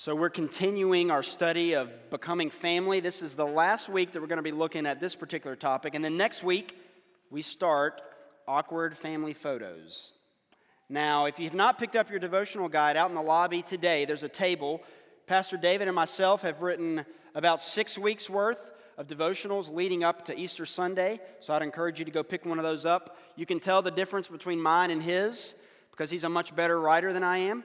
So, 0.00 0.14
we're 0.14 0.30
continuing 0.30 1.10
our 1.10 1.24
study 1.24 1.72
of 1.72 1.90
becoming 2.08 2.50
family. 2.50 3.00
This 3.00 3.20
is 3.20 3.34
the 3.34 3.44
last 3.44 3.88
week 3.88 4.12
that 4.12 4.20
we're 4.20 4.28
going 4.28 4.36
to 4.36 4.44
be 4.44 4.52
looking 4.52 4.86
at 4.86 5.00
this 5.00 5.16
particular 5.16 5.56
topic. 5.56 5.96
And 5.96 6.04
then 6.04 6.16
next 6.16 6.44
week, 6.44 6.78
we 7.30 7.42
start 7.42 8.00
awkward 8.46 8.96
family 8.96 9.34
photos. 9.34 10.12
Now, 10.88 11.24
if 11.24 11.40
you've 11.40 11.52
not 11.52 11.80
picked 11.80 11.96
up 11.96 12.10
your 12.10 12.20
devotional 12.20 12.68
guide 12.68 12.96
out 12.96 13.08
in 13.08 13.16
the 13.16 13.22
lobby 13.22 13.60
today, 13.60 14.04
there's 14.04 14.22
a 14.22 14.28
table. 14.28 14.84
Pastor 15.26 15.56
David 15.56 15.88
and 15.88 15.96
myself 15.96 16.42
have 16.42 16.62
written 16.62 17.04
about 17.34 17.60
six 17.60 17.98
weeks' 17.98 18.30
worth 18.30 18.70
of 18.98 19.08
devotionals 19.08 19.68
leading 19.68 20.04
up 20.04 20.26
to 20.26 20.38
Easter 20.38 20.64
Sunday. 20.64 21.18
So, 21.40 21.54
I'd 21.54 21.62
encourage 21.62 21.98
you 21.98 22.04
to 22.04 22.12
go 22.12 22.22
pick 22.22 22.46
one 22.46 22.60
of 22.60 22.64
those 22.64 22.86
up. 22.86 23.18
You 23.34 23.46
can 23.46 23.58
tell 23.58 23.82
the 23.82 23.90
difference 23.90 24.28
between 24.28 24.62
mine 24.62 24.92
and 24.92 25.02
his 25.02 25.56
because 25.90 26.08
he's 26.08 26.22
a 26.22 26.28
much 26.28 26.54
better 26.54 26.80
writer 26.80 27.12
than 27.12 27.24
I 27.24 27.38
am. 27.38 27.64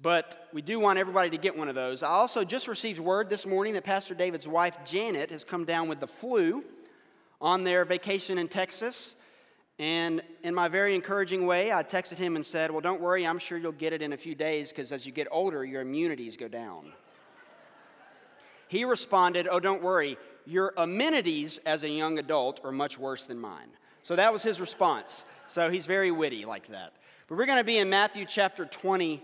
But 0.00 0.48
we 0.52 0.62
do 0.62 0.78
want 0.78 0.98
everybody 0.98 1.30
to 1.30 1.38
get 1.38 1.56
one 1.56 1.68
of 1.68 1.74
those. 1.74 2.04
I 2.04 2.08
also 2.08 2.44
just 2.44 2.68
received 2.68 3.00
word 3.00 3.28
this 3.28 3.44
morning 3.44 3.74
that 3.74 3.82
Pastor 3.82 4.14
David's 4.14 4.46
wife, 4.46 4.76
Janet, 4.84 5.30
has 5.30 5.42
come 5.42 5.64
down 5.64 5.88
with 5.88 5.98
the 5.98 6.06
flu 6.06 6.62
on 7.40 7.64
their 7.64 7.84
vacation 7.84 8.38
in 8.38 8.46
Texas. 8.46 9.16
And 9.80 10.22
in 10.44 10.54
my 10.54 10.68
very 10.68 10.94
encouraging 10.94 11.46
way, 11.46 11.72
I 11.72 11.82
texted 11.82 12.16
him 12.16 12.36
and 12.36 12.46
said, 12.46 12.70
Well, 12.70 12.80
don't 12.80 13.00
worry, 13.00 13.26
I'm 13.26 13.40
sure 13.40 13.58
you'll 13.58 13.72
get 13.72 13.92
it 13.92 14.00
in 14.00 14.12
a 14.12 14.16
few 14.16 14.36
days 14.36 14.70
because 14.70 14.92
as 14.92 15.04
you 15.04 15.10
get 15.10 15.26
older, 15.32 15.64
your 15.64 15.82
immunities 15.82 16.36
go 16.36 16.48
down. 16.48 16.92
he 18.68 18.84
responded, 18.84 19.48
Oh, 19.50 19.58
don't 19.58 19.82
worry, 19.82 20.16
your 20.46 20.74
amenities 20.76 21.58
as 21.66 21.82
a 21.82 21.88
young 21.88 22.18
adult 22.18 22.60
are 22.64 22.72
much 22.72 22.98
worse 22.98 23.24
than 23.24 23.38
mine. 23.38 23.68
So 24.02 24.14
that 24.14 24.32
was 24.32 24.44
his 24.44 24.60
response. 24.60 25.24
So 25.48 25.70
he's 25.70 25.86
very 25.86 26.12
witty 26.12 26.44
like 26.44 26.68
that. 26.68 26.92
But 27.26 27.36
we're 27.36 27.46
going 27.46 27.58
to 27.58 27.64
be 27.64 27.78
in 27.78 27.90
Matthew 27.90 28.24
chapter 28.26 28.64
20 28.64 29.22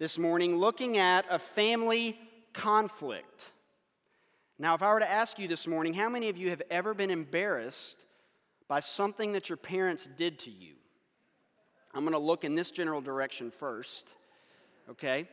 this 0.00 0.18
morning 0.18 0.56
looking 0.56 0.96
at 0.96 1.26
a 1.28 1.38
family 1.38 2.18
conflict. 2.54 3.50
Now, 4.58 4.74
if 4.74 4.82
I 4.82 4.92
were 4.94 5.00
to 5.00 5.10
ask 5.10 5.38
you 5.38 5.46
this 5.46 5.66
morning, 5.66 5.92
how 5.92 6.08
many 6.08 6.30
of 6.30 6.38
you 6.38 6.48
have 6.48 6.62
ever 6.70 6.94
been 6.94 7.10
embarrassed 7.10 7.98
by 8.66 8.80
something 8.80 9.32
that 9.32 9.50
your 9.50 9.58
parents 9.58 10.08
did 10.16 10.38
to 10.40 10.50
you? 10.50 10.72
I'm 11.92 12.00
going 12.00 12.12
to 12.12 12.18
look 12.18 12.44
in 12.44 12.54
this 12.54 12.70
general 12.70 13.02
direction 13.02 13.50
first, 13.50 14.08
okay? 14.88 15.28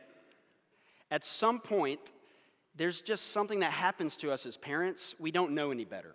At 1.10 1.24
some 1.24 1.60
point, 1.60 2.00
there's 2.76 3.00
just 3.00 3.32
something 3.32 3.60
that 3.60 3.72
happens 3.72 4.18
to 4.18 4.30
us 4.30 4.44
as 4.44 4.58
parents. 4.58 5.14
We 5.18 5.30
don't 5.30 5.52
know 5.52 5.70
any 5.70 5.86
better. 5.86 6.14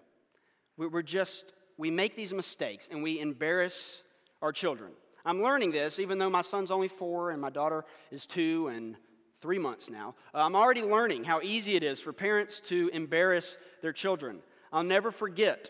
We're 0.78 1.02
just, 1.02 1.54
we 1.78 1.90
make 1.90 2.16
these 2.16 2.34
mistakes 2.34 2.88
and 2.92 3.02
we 3.02 3.20
embarrass 3.20 4.04
our 4.44 4.52
children. 4.52 4.92
I'm 5.26 5.42
learning 5.42 5.72
this, 5.72 6.00
even 6.00 6.18
though 6.18 6.30
my 6.30 6.42
son's 6.42 6.72
only 6.72 6.90
four 6.90 7.32
and 7.32 7.42
my 7.42 7.50
daughter 7.50 7.86
is 8.12 8.26
two 8.26 8.68
and 8.68 8.98
three 9.42 9.60
months 9.60 9.90
now. 9.90 10.16
Uh, 10.34 10.40
I'm 10.40 10.56
already 10.56 10.82
learning 10.82 11.24
how 11.24 11.42
easy 11.42 11.76
it 11.76 11.84
is 11.84 12.00
for 12.00 12.14
parents 12.14 12.60
to 12.62 12.90
embarrass 12.94 13.58
their 13.82 13.94
children. 13.94 14.40
I'll 14.72 14.84
never 14.84 15.12
forget 15.12 15.70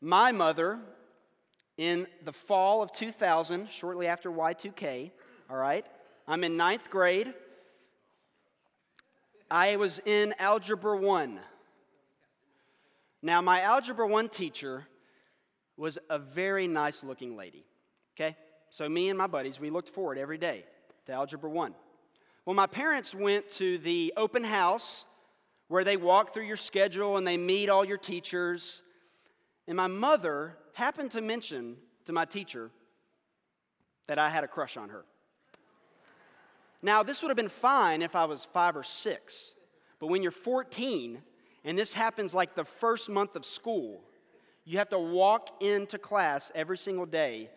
my 0.00 0.32
mother 0.32 0.78
in 1.76 2.06
the 2.24 2.32
fall 2.32 2.82
of 2.82 2.92
2000, 2.92 3.70
shortly 3.70 4.06
after 4.06 4.30
Y2K, 4.30 5.10
all 5.48 5.56
right? 5.56 5.86
I'm 6.26 6.44
in 6.44 6.56
ninth 6.56 6.90
grade. 6.90 7.32
I 9.50 9.76
was 9.76 10.00
in 10.04 10.34
Algebra 10.38 10.96
1. 10.96 11.40
Now, 13.22 13.40
my 13.40 13.62
Algebra 13.62 14.06
1 14.06 14.28
teacher 14.28 14.86
was 15.76 15.98
a 16.08 16.18
very 16.18 16.66
nice 16.66 17.02
looking 17.02 17.36
lady, 17.36 17.64
okay? 18.14 18.36
So, 18.72 18.88
me 18.88 19.08
and 19.08 19.18
my 19.18 19.26
buddies, 19.26 19.58
we 19.58 19.68
looked 19.68 19.88
forward 19.88 20.16
every 20.16 20.38
day 20.38 20.64
to 21.06 21.12
Algebra 21.12 21.50
1. 21.50 21.74
Well, 22.46 22.54
my 22.54 22.68
parents 22.68 23.12
went 23.12 23.50
to 23.54 23.78
the 23.78 24.14
open 24.16 24.44
house 24.44 25.06
where 25.66 25.82
they 25.82 25.96
walk 25.96 26.32
through 26.32 26.44
your 26.44 26.56
schedule 26.56 27.16
and 27.16 27.26
they 27.26 27.36
meet 27.36 27.68
all 27.68 27.84
your 27.84 27.98
teachers. 27.98 28.82
And 29.66 29.76
my 29.76 29.88
mother 29.88 30.56
happened 30.72 31.10
to 31.12 31.20
mention 31.20 31.78
to 32.06 32.12
my 32.12 32.24
teacher 32.24 32.70
that 34.06 34.20
I 34.20 34.30
had 34.30 34.44
a 34.44 34.48
crush 34.48 34.76
on 34.76 34.88
her. 34.90 35.04
Now, 36.80 37.02
this 37.02 37.22
would 37.22 37.28
have 37.28 37.36
been 37.36 37.48
fine 37.48 38.02
if 38.02 38.14
I 38.14 38.24
was 38.24 38.46
five 38.52 38.76
or 38.76 38.84
six, 38.84 39.54
but 39.98 40.06
when 40.06 40.22
you're 40.22 40.30
14 40.30 41.20
and 41.64 41.76
this 41.76 41.92
happens 41.92 42.34
like 42.34 42.54
the 42.54 42.64
first 42.64 43.10
month 43.10 43.34
of 43.34 43.44
school, 43.44 44.00
you 44.64 44.78
have 44.78 44.90
to 44.90 44.98
walk 44.98 45.60
into 45.60 45.98
class 45.98 46.52
every 46.54 46.78
single 46.78 47.04
day 47.04 47.50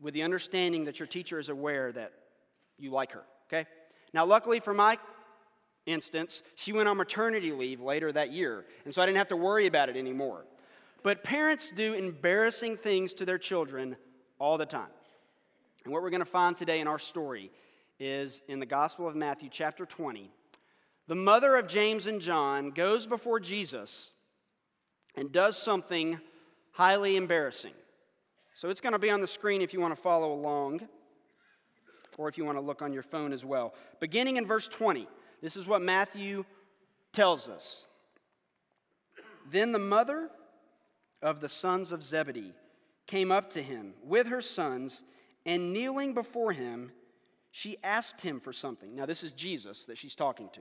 with 0.00 0.14
the 0.14 0.22
understanding 0.22 0.84
that 0.84 0.98
your 0.98 1.06
teacher 1.06 1.38
is 1.38 1.48
aware 1.48 1.92
that 1.92 2.12
you 2.78 2.90
like 2.90 3.12
her, 3.12 3.22
okay? 3.48 3.68
Now, 4.12 4.24
luckily 4.24 4.60
for 4.60 4.74
my 4.74 4.98
instance, 5.86 6.42
she 6.56 6.72
went 6.72 6.88
on 6.88 6.96
maternity 6.96 7.52
leave 7.52 7.80
later 7.80 8.12
that 8.12 8.32
year, 8.32 8.64
and 8.84 8.92
so 8.92 9.02
I 9.02 9.06
didn't 9.06 9.18
have 9.18 9.28
to 9.28 9.36
worry 9.36 9.66
about 9.66 9.88
it 9.88 9.96
anymore. 9.96 10.44
But 11.02 11.22
parents 11.22 11.70
do 11.70 11.94
embarrassing 11.94 12.78
things 12.78 13.12
to 13.14 13.24
their 13.24 13.38
children 13.38 13.96
all 14.38 14.58
the 14.58 14.66
time. 14.66 14.90
And 15.84 15.92
what 15.92 16.02
we're 16.02 16.10
going 16.10 16.20
to 16.20 16.26
find 16.26 16.56
today 16.56 16.80
in 16.80 16.88
our 16.88 16.98
story 16.98 17.50
is 18.00 18.42
in 18.48 18.58
the 18.58 18.66
Gospel 18.66 19.06
of 19.06 19.14
Matthew, 19.14 19.48
chapter 19.50 19.86
20. 19.86 20.30
The 21.06 21.14
mother 21.14 21.56
of 21.56 21.68
James 21.68 22.06
and 22.06 22.20
John 22.20 22.72
goes 22.72 23.06
before 23.06 23.38
Jesus 23.38 24.12
and 25.14 25.30
does 25.30 25.56
something 25.56 26.18
highly 26.72 27.16
embarrassing. 27.16 27.72
So 28.56 28.70
it's 28.70 28.80
going 28.80 28.94
to 28.94 28.98
be 28.98 29.10
on 29.10 29.20
the 29.20 29.28
screen 29.28 29.60
if 29.60 29.74
you 29.74 29.82
want 29.82 29.94
to 29.94 30.00
follow 30.00 30.32
along, 30.32 30.80
or 32.16 32.26
if 32.26 32.38
you 32.38 32.44
want 32.46 32.56
to 32.56 32.62
look 32.62 32.80
on 32.80 32.90
your 32.90 33.02
phone 33.02 33.34
as 33.34 33.44
well. 33.44 33.74
Beginning 34.00 34.38
in 34.38 34.46
verse 34.46 34.66
20, 34.66 35.06
this 35.42 35.58
is 35.58 35.66
what 35.66 35.82
Matthew 35.82 36.42
tells 37.12 37.50
us. 37.50 37.84
Then 39.50 39.72
the 39.72 39.78
mother 39.78 40.30
of 41.20 41.42
the 41.42 41.50
sons 41.50 41.92
of 41.92 42.02
Zebedee 42.02 42.54
came 43.06 43.30
up 43.30 43.52
to 43.52 43.62
him 43.62 43.92
with 44.02 44.28
her 44.28 44.40
sons, 44.40 45.04
and 45.44 45.74
kneeling 45.74 46.14
before 46.14 46.52
him, 46.52 46.92
she 47.50 47.76
asked 47.84 48.22
him 48.22 48.40
for 48.40 48.54
something. 48.54 48.94
Now, 48.94 49.04
this 49.04 49.22
is 49.22 49.32
Jesus 49.32 49.84
that 49.84 49.98
she's 49.98 50.14
talking 50.14 50.48
to. 50.54 50.60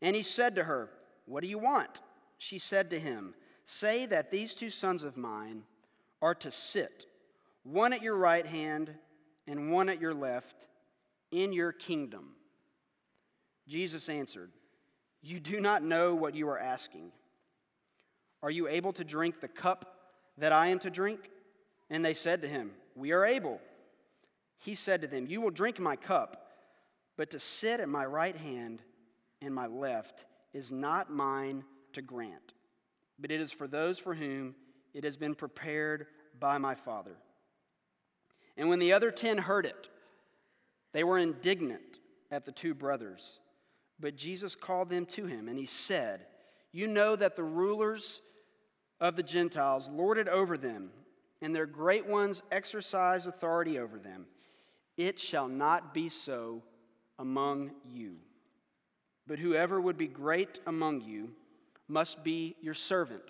And 0.00 0.14
he 0.14 0.22
said 0.22 0.54
to 0.54 0.62
her, 0.62 0.90
What 1.26 1.40
do 1.40 1.48
you 1.48 1.58
want? 1.58 2.00
She 2.38 2.58
said 2.58 2.90
to 2.90 3.00
him, 3.00 3.34
Say 3.64 4.06
that 4.06 4.30
these 4.30 4.54
two 4.54 4.70
sons 4.70 5.02
of 5.02 5.16
mine 5.16 5.64
are 6.24 6.34
to 6.34 6.50
sit, 6.50 7.04
one 7.64 7.92
at 7.92 8.02
your 8.02 8.16
right 8.16 8.46
hand 8.46 8.90
and 9.46 9.70
one 9.70 9.90
at 9.90 10.00
your 10.00 10.14
left, 10.14 10.68
in 11.30 11.52
your 11.52 11.70
kingdom. 11.70 12.30
Jesus 13.68 14.08
answered, 14.08 14.50
You 15.20 15.38
do 15.38 15.60
not 15.60 15.82
know 15.82 16.14
what 16.14 16.34
you 16.34 16.48
are 16.48 16.58
asking. 16.58 17.12
Are 18.42 18.50
you 18.50 18.68
able 18.68 18.94
to 18.94 19.04
drink 19.04 19.42
the 19.42 19.48
cup 19.48 19.98
that 20.38 20.50
I 20.50 20.68
am 20.68 20.78
to 20.78 20.90
drink? 20.90 21.28
And 21.90 22.02
they 22.02 22.14
said 22.14 22.40
to 22.40 22.48
him, 22.48 22.70
We 22.96 23.12
are 23.12 23.26
able. 23.26 23.60
He 24.56 24.74
said 24.74 25.02
to 25.02 25.06
them, 25.06 25.26
You 25.26 25.42
will 25.42 25.50
drink 25.50 25.78
my 25.78 25.94
cup, 25.94 26.52
but 27.18 27.28
to 27.32 27.38
sit 27.38 27.80
at 27.80 27.88
my 27.90 28.06
right 28.06 28.36
hand 28.36 28.80
and 29.42 29.54
my 29.54 29.66
left 29.66 30.24
is 30.54 30.72
not 30.72 31.12
mine 31.12 31.64
to 31.92 32.00
grant, 32.00 32.54
but 33.18 33.30
it 33.30 33.42
is 33.42 33.52
for 33.52 33.68
those 33.68 33.98
for 33.98 34.14
whom 34.14 34.54
it 34.94 35.04
has 35.04 35.16
been 35.16 35.34
prepared 35.34 36.06
by 36.38 36.58
my 36.58 36.74
Father. 36.74 37.16
And 38.56 38.68
when 38.68 38.78
the 38.78 38.92
other 38.92 39.10
ten 39.10 39.36
heard 39.38 39.66
it, 39.66 39.88
they 40.92 41.04
were 41.04 41.18
indignant 41.18 41.98
at 42.30 42.44
the 42.44 42.52
two 42.52 42.72
brothers. 42.72 43.40
But 43.98 44.16
Jesus 44.16 44.54
called 44.54 44.88
them 44.88 45.06
to 45.06 45.26
him, 45.26 45.48
and 45.48 45.58
he 45.58 45.66
said, 45.66 46.26
You 46.72 46.86
know 46.86 47.16
that 47.16 47.36
the 47.36 47.42
rulers 47.42 48.22
of 49.00 49.16
the 49.16 49.22
Gentiles 49.22 49.90
lord 49.90 50.18
it 50.18 50.28
over 50.28 50.56
them, 50.56 50.90
and 51.42 51.54
their 51.54 51.66
great 51.66 52.06
ones 52.06 52.42
exercise 52.50 53.26
authority 53.26 53.78
over 53.78 53.98
them. 53.98 54.26
It 54.96 55.18
shall 55.18 55.48
not 55.48 55.92
be 55.92 56.08
so 56.08 56.62
among 57.18 57.72
you. 57.84 58.16
But 59.26 59.38
whoever 59.38 59.80
would 59.80 59.96
be 59.96 60.06
great 60.06 60.60
among 60.66 61.00
you 61.00 61.30
must 61.88 62.22
be 62.22 62.56
your 62.60 62.74
servant. 62.74 63.22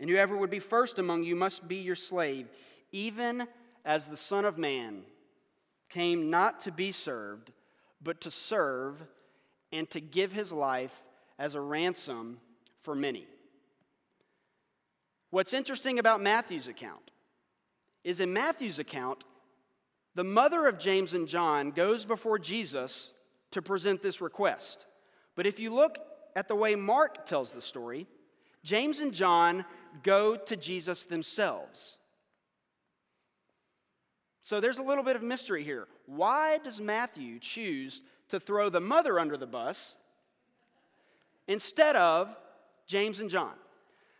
And 0.00 0.08
whoever 0.08 0.36
would 0.36 0.50
be 0.50 0.60
first 0.60 0.98
among 0.98 1.24
you 1.24 1.34
must 1.34 1.66
be 1.66 1.76
your 1.76 1.96
slave, 1.96 2.48
even 2.92 3.46
as 3.84 4.06
the 4.06 4.16
Son 4.16 4.44
of 4.44 4.58
Man 4.58 5.02
came 5.88 6.30
not 6.30 6.60
to 6.62 6.72
be 6.72 6.92
served, 6.92 7.50
but 8.02 8.20
to 8.20 8.30
serve 8.30 9.02
and 9.72 9.88
to 9.90 10.00
give 10.00 10.32
his 10.32 10.52
life 10.52 10.94
as 11.38 11.54
a 11.54 11.60
ransom 11.60 12.38
for 12.82 12.94
many. 12.94 13.26
What's 15.30 15.52
interesting 15.52 15.98
about 15.98 16.22
Matthew's 16.22 16.68
account 16.68 17.10
is 18.04 18.20
in 18.20 18.32
Matthew's 18.32 18.78
account, 18.78 19.24
the 20.14 20.24
mother 20.24 20.66
of 20.66 20.78
James 20.78 21.14
and 21.14 21.28
John 21.28 21.70
goes 21.70 22.04
before 22.04 22.38
Jesus 22.38 23.12
to 23.50 23.62
present 23.62 24.02
this 24.02 24.20
request. 24.20 24.86
But 25.34 25.46
if 25.46 25.58
you 25.58 25.72
look 25.72 25.98
at 26.34 26.48
the 26.48 26.56
way 26.56 26.74
Mark 26.74 27.26
tells 27.26 27.52
the 27.52 27.60
story, 27.60 28.06
James 28.64 29.00
and 29.00 29.12
John 29.12 29.64
go 30.02 30.36
to 30.36 30.56
Jesus 30.56 31.04
themselves. 31.04 31.98
So 34.42 34.60
there's 34.60 34.78
a 34.78 34.82
little 34.82 35.04
bit 35.04 35.16
of 35.16 35.22
mystery 35.22 35.62
here. 35.62 35.86
why 36.06 36.58
does 36.58 36.80
Matthew 36.80 37.38
choose 37.38 38.00
to 38.30 38.40
throw 38.40 38.70
the 38.70 38.80
mother 38.80 39.18
under 39.18 39.36
the 39.36 39.46
bus 39.46 39.96
instead 41.46 41.96
of 41.96 42.34
James 42.86 43.20
and 43.20 43.28
John? 43.28 43.52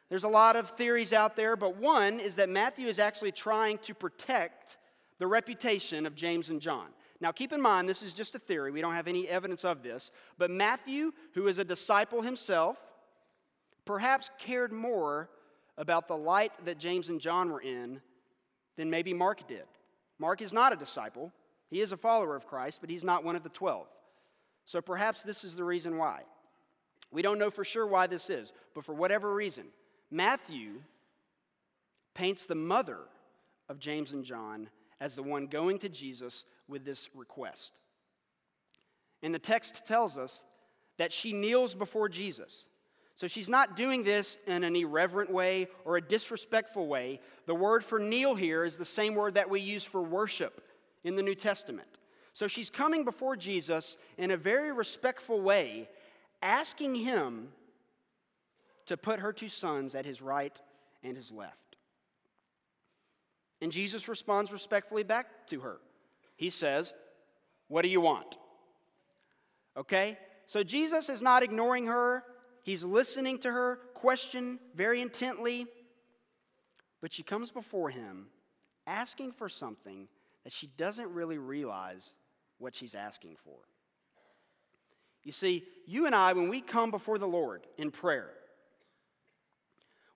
There's 0.09 0.25
a 0.25 0.29
lot 0.29 0.57
of 0.57 0.71
theories 0.71 1.13
out 1.13 1.37
there, 1.37 1.57
but 1.57 1.77
one 1.77 2.21
is 2.21 2.37
that 2.37 2.49
Matthew 2.49 2.89
is 2.89 2.99
actually 2.99 3.33
trying 3.33 3.79
to 3.79 3.95
protect 3.95 4.79
the 5.19 5.27
reputation 5.27 6.07
of 6.07 6.15
James 6.15 6.51
and 6.51 6.61
John. 6.61 6.89
Now, 7.21 7.33
keep 7.33 7.53
in 7.53 7.61
mind, 7.61 7.89
this 7.89 8.03
is 8.03 8.13
just 8.13 8.35
a 8.35 8.39
theory. 8.39 8.71
We 8.71 8.81
don't 8.81 8.95
have 8.95 9.09
any 9.09 9.29
evidence 9.29 9.65
of 9.65 9.83
this. 9.83 10.13
But 10.39 10.51
Matthew, 10.51 11.13
who 11.35 11.49
is 11.49 11.59
a 11.59 11.65
disciple 11.65 12.23
himself, 12.23 12.77
perhaps 13.85 14.31
cared 14.39 14.73
more 14.73 15.29
about 15.79 16.09
the 16.09 16.17
light 16.17 16.53
that 16.67 16.79
James 16.79 17.09
and 17.09 17.21
John 17.21 17.51
were 17.51 17.63
in 17.63 18.03
than 18.77 18.91
maybe 18.91 19.15
Mark 19.15 19.49
did. 19.49 19.65
Mark 20.19 20.43
is 20.43 20.53
not 20.53 20.73
a 20.73 20.77
disciple, 20.77 21.33
he 21.71 21.81
is 21.81 21.93
a 21.93 21.97
follower 21.97 22.37
of 22.37 22.47
Christ, 22.47 22.81
but 22.81 22.91
he's 22.91 23.05
not 23.05 23.25
one 23.25 23.37
of 23.37 23.43
the 23.43 23.49
12. 23.49 23.87
So 24.65 24.83
perhaps 24.83 25.23
this 25.23 25.45
is 25.45 25.55
the 25.55 25.65
reason 25.65 25.97
why. 25.97 26.23
We 27.11 27.23
don't 27.23 27.39
know 27.39 27.51
for 27.51 27.65
sure 27.65 27.87
why 27.87 28.07
this 28.07 28.29
is, 28.29 28.53
but 28.75 28.85
for 28.85 28.93
whatever 28.93 29.33
reason, 29.33 29.65
Matthew 30.11 30.83
paints 32.15 32.45
the 32.45 32.55
mother 32.55 32.99
of 33.69 33.79
James 33.79 34.13
and 34.13 34.25
John 34.25 34.69
as 35.01 35.15
the 35.15 35.23
one 35.23 35.47
going 35.47 35.79
to 35.79 35.89
Jesus 35.89 36.45
with 36.67 36.85
this 36.85 37.09
request. 37.15 37.73
And 39.23 39.35
the 39.35 39.39
text 39.39 39.87
tells 39.87 40.19
us 40.19 40.45
that 40.99 41.13
she 41.13 41.33
kneels 41.33 41.75
before 41.75 42.09
Jesus. 42.09 42.67
So 43.19 43.27
she's 43.27 43.49
not 43.49 43.75
doing 43.75 44.05
this 44.05 44.39
in 44.47 44.63
an 44.63 44.77
irreverent 44.77 45.29
way 45.29 45.67
or 45.85 45.97
a 45.97 46.01
disrespectful 46.01 46.87
way. 46.87 47.19
The 47.47 47.55
word 47.55 47.85
for 47.85 47.99
kneel 47.99 48.37
here 48.37 48.65
is 48.65 48.77
the 48.77 48.85
same 48.85 49.17
word 49.17 49.35
that 49.35 49.51
we 49.51 49.59
use 49.59 49.83
for 49.83 50.01
worship 50.01 50.63
in 51.03 51.17
the 51.17 51.23
New 51.23 51.35
Testament. 51.35 51.89
So 52.33 52.47
she's 52.47 52.71
coming 52.71 53.05
before 53.05 53.35
Jesus 53.35 53.99
in 54.19 54.31
a 54.31 54.37
very 54.37 54.71
respectful 54.71 55.41
way, 55.41 55.89
asking 56.43 56.95
him 56.95 57.49
to 58.87 58.97
put 58.97 59.19
her 59.19 59.33
two 59.33 59.49
sons 59.49 59.97
at 59.97 60.07
his 60.07 60.23
right 60.23 60.57
and 61.03 61.17
his 61.17 61.33
left. 61.33 61.75
And 63.61 63.73
Jesus 63.73 64.07
responds 64.07 64.53
respectfully 64.53 65.03
back 65.03 65.49
to 65.49 65.59
her. 65.59 65.79
He 66.37 66.51
says, 66.51 66.95
What 67.67 67.83
do 67.83 67.89
you 67.89 68.01
want? 68.01 68.37
Okay? 69.77 70.19
So 70.47 70.63
Jesus 70.63 71.09
is 71.09 71.21
not 71.21 71.43
ignoring 71.43 71.87
her, 71.87 72.23
he's 72.69 72.85
listening 72.85 73.39
to 73.39 73.51
her 73.51 73.77
question 73.95 74.59
very 74.75 75.01
intently. 75.01 75.67
But 77.01 77.13
she 77.13 77.23
comes 77.23 77.51
before 77.51 77.89
him 77.89 78.27
asking 78.87 79.33
for 79.33 79.49
something 79.49 80.07
that 80.45 80.53
she 80.53 80.67
doesn't 80.77 81.11
really 81.13 81.39
realize 81.39 82.15
what 82.59 82.75
she's 82.75 82.95
asking 82.95 83.37
for. 83.43 83.57
You 85.25 85.33
see, 85.33 85.65
you 85.87 86.05
and 86.07 86.15
I, 86.15 86.35
when 86.35 86.49
we 86.49 86.61
come 86.61 86.91
before 86.91 87.19
the 87.19 87.27
Lord 87.27 87.67
in 87.79 87.91
prayer, 87.91 88.31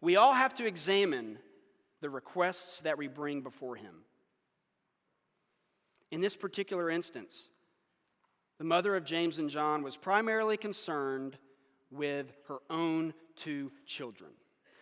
we 0.01 0.17
all 0.17 0.35
have 0.35 0.55
to 0.57 0.67
examine 0.67 1.39
the 2.01 2.11
requests 2.11 2.81
that 2.81 2.99
we 2.99 3.09
bring 3.09 3.41
before 3.41 3.77
Him. 3.77 3.95
In 6.11 6.21
this 6.21 6.37
particular 6.37 6.91
instance, 6.91 7.51
the 8.59 8.65
mother 8.65 8.95
of 8.95 9.05
James 9.05 9.39
and 9.39 9.49
John 9.49 9.83
was 9.83 9.97
primarily 9.97 10.57
concerned 10.57 11.39
with 11.93 12.33
her 12.49 12.59
own 12.71 13.15
two 13.37 13.71
children. 13.87 14.31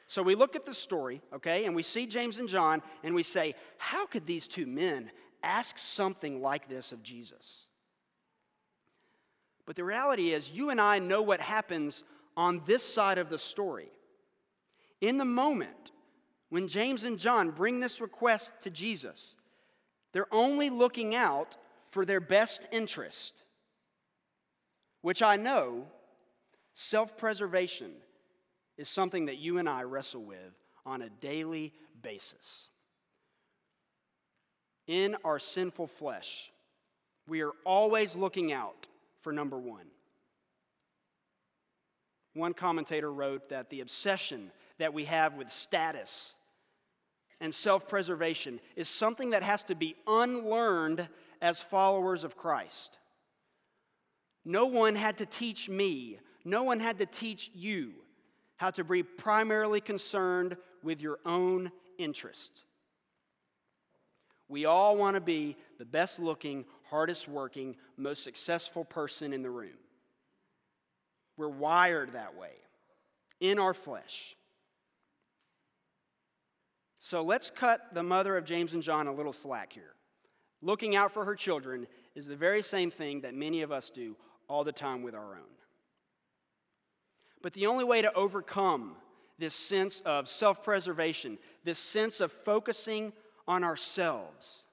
So 0.07 0.23
we 0.23 0.35
look 0.35 0.57
at 0.57 0.67
the 0.67 0.75
story, 0.75 1.23
okay, 1.33 1.67
and 1.67 1.77
we 1.77 1.83
see 1.83 2.07
James 2.07 2.39
and 2.39 2.49
John, 2.49 2.83
and 3.05 3.15
we 3.15 3.23
say, 3.23 3.55
How 3.79 4.07
could 4.07 4.27
these 4.27 4.49
two 4.49 4.67
men 4.67 5.11
ask 5.43 5.79
something 5.79 6.43
like 6.43 6.69
this 6.69 6.93
of 6.93 7.03
Jesus? 7.03 7.69
But 9.67 9.77
the 9.77 9.85
reality 9.85 10.33
is, 10.33 10.51
you 10.51 10.71
and 10.71 10.81
I 10.81 10.99
know 10.99 11.23
what 11.23 11.41
happens 11.41 12.03
on 12.37 12.63
this 12.67 12.83
side 12.83 13.19
of 13.19 13.31
the 13.31 13.39
story. 13.39 13.91
In 15.01 15.17
the 15.17 15.25
moment, 15.25 15.93
when 16.49 16.67
James 16.67 17.05
and 17.05 17.19
John 17.19 17.53
bring 17.53 17.79
this 17.79 18.01
request 18.01 18.53
to 18.63 18.71
Jesus, 18.71 19.37
they're 20.13 20.35
only 20.35 20.71
looking 20.71 21.15
out 21.15 21.57
for 21.91 22.05
their 22.05 22.21
best 22.21 22.67
interest, 22.73 23.45
which 25.03 25.23
I 25.23 25.37
know 25.37 25.87
self 26.75 27.17
preservation 27.17 27.93
is 28.77 28.89
something 28.89 29.27
that 29.27 29.39
you 29.39 29.59
and 29.59 29.69
I 29.69 29.83
wrestle 29.83 30.23
with 30.23 30.55
on 30.87 31.03
a 31.03 31.11
daily 31.11 31.73
basis. 32.03 32.71
In 34.87 35.17
our 35.25 35.39
sinful 35.39 35.87
flesh, 35.87 36.51
we 37.29 37.43
are 37.43 37.53
always 37.65 38.17
looking 38.17 38.53
out 38.53 38.87
for 39.21 39.33
number 39.33 39.59
one. 39.59 39.87
One 42.35 42.55
commentator 42.55 43.13
wrote 43.13 43.49
that 43.51 43.71
the 43.71 43.81
obsession 43.81 44.51
that 44.79 44.95
we 44.95 45.05
have 45.05 45.35
with 45.35 45.53
status 45.53 46.37
and 47.41 47.55
self 47.55 47.89
preservation 47.89 48.61
is 48.77 48.89
something 48.89 49.31
that 49.31 49.43
has 49.43 49.63
to 49.65 49.75
be 49.75 49.97
unlearned 50.07 51.09
as 51.41 51.61
followers 51.61 52.25
of 52.25 52.37
Christ. 52.37 52.99
No 54.45 54.67
one 54.67 54.95
had 54.95 55.19
to 55.19 55.27
teach 55.27 55.69
me, 55.69 56.19
no 56.45 56.63
one 56.63 56.81
had 56.81 56.99
to 56.99 57.07
teach 57.07 57.51
you 57.55 57.93
how 58.57 58.71
to 58.71 58.85
be 58.85 59.03
primarily 59.03 59.81
concerned 59.81 60.57
with 60.83 61.01
your 61.01 61.19
own 61.25 61.71
interests. 61.99 62.65
We 64.49 64.65
all 64.65 64.97
want 64.97 65.15
to 65.15 65.21
be 65.21 65.57
the 65.79 65.85
best 65.85 66.19
looking, 66.19 66.65
hardest 66.89 67.29
working, 67.29 67.77
most 67.97 68.25
successful 68.25 68.85
person 68.85 69.33
in 69.33 69.43
the 69.43 69.51
room. 69.51 69.79
We're 71.37 71.49
wired 71.49 72.13
that 72.15 72.37
way 72.37 72.53
in 73.41 73.59
our 73.59 73.73
flesh. 73.73 74.37
So 76.99 77.23
let's 77.23 77.51
cut 77.51 77.95
the 77.95 78.03
mother 78.03 78.37
of 78.37 78.45
James 78.45 78.75
and 78.75 78.83
John 78.83 79.07
a 79.07 79.13
little 79.15 79.33
slack 79.33 79.73
here. 79.73 79.95
Looking 80.63 80.97
out 80.97 81.13
for 81.13 81.25
her 81.25 81.35
children 81.35 81.87
is 82.15 82.27
the 82.27 82.37
very 82.37 82.63
same 82.63 82.91
thing 82.91 83.23
that 83.23 83.35
many 83.35 83.63
of 83.63 83.73
us 83.73 83.89
do 83.89 84.17
all 84.49 84.65
the 84.65 84.73
time 84.73 85.03
with 85.03 85.15
our 85.15 85.37
own. 85.37 85.60
But 87.43 87.55
the 87.55 87.67
only 87.67 87.85
way 87.85 88.03
to 88.03 88.13
overcome 88.15 88.97
this 89.39 89.55
sense 89.55 90.01
of 90.01 90.29
self 90.29 90.63
preservation, 90.63 91.39
this 91.65 91.79
sense 91.79 92.21
of 92.21 92.31
focusing 92.31 93.13
on 93.49 93.65
ourselves, 93.65 94.67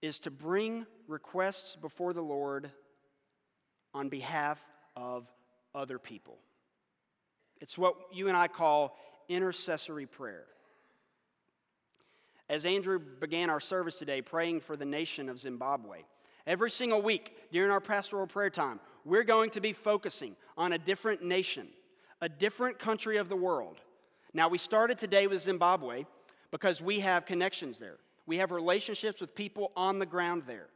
is 0.00 0.18
to 0.20 0.30
bring 0.30 0.86
requests 1.08 1.76
before 1.76 2.12
the 2.12 2.22
Lord 2.22 2.70
on 3.92 4.08
behalf 4.08 4.62
of 4.94 5.26
other 5.74 5.98
people. 5.98 6.38
It's 7.60 7.76
what 7.76 7.94
you 8.12 8.28
and 8.28 8.36
I 8.36 8.48
call 8.48 8.96
intercessory 9.28 10.06
prayer. 10.06 10.44
As 12.48 12.64
Andrew 12.64 12.98
began 12.98 13.50
our 13.50 13.60
service 13.60 13.98
today 13.98 14.22
praying 14.22 14.60
for 14.60 14.76
the 14.76 14.84
nation 14.84 15.28
of 15.28 15.40
Zimbabwe, 15.40 16.02
every 16.46 16.70
single 16.70 17.02
week 17.02 17.34
during 17.50 17.72
our 17.72 17.80
pastoral 17.80 18.26
prayer 18.26 18.50
time, 18.50 18.78
we're 19.06 19.24
going 19.24 19.50
to 19.50 19.60
be 19.60 19.72
focusing 19.72 20.34
on 20.58 20.72
a 20.72 20.78
different 20.78 21.22
nation, 21.22 21.68
a 22.20 22.28
different 22.28 22.78
country 22.78 23.18
of 23.18 23.28
the 23.28 23.36
world. 23.36 23.78
Now, 24.34 24.48
we 24.48 24.58
started 24.58 24.98
today 24.98 25.28
with 25.28 25.40
Zimbabwe 25.40 26.04
because 26.50 26.82
we 26.82 27.00
have 27.00 27.24
connections 27.24 27.78
there. 27.78 27.98
We 28.26 28.38
have 28.38 28.50
relationships 28.50 29.20
with 29.20 29.34
people 29.34 29.70
on 29.76 30.00
the 30.00 30.06
ground 30.06 30.42
there. 30.46 30.66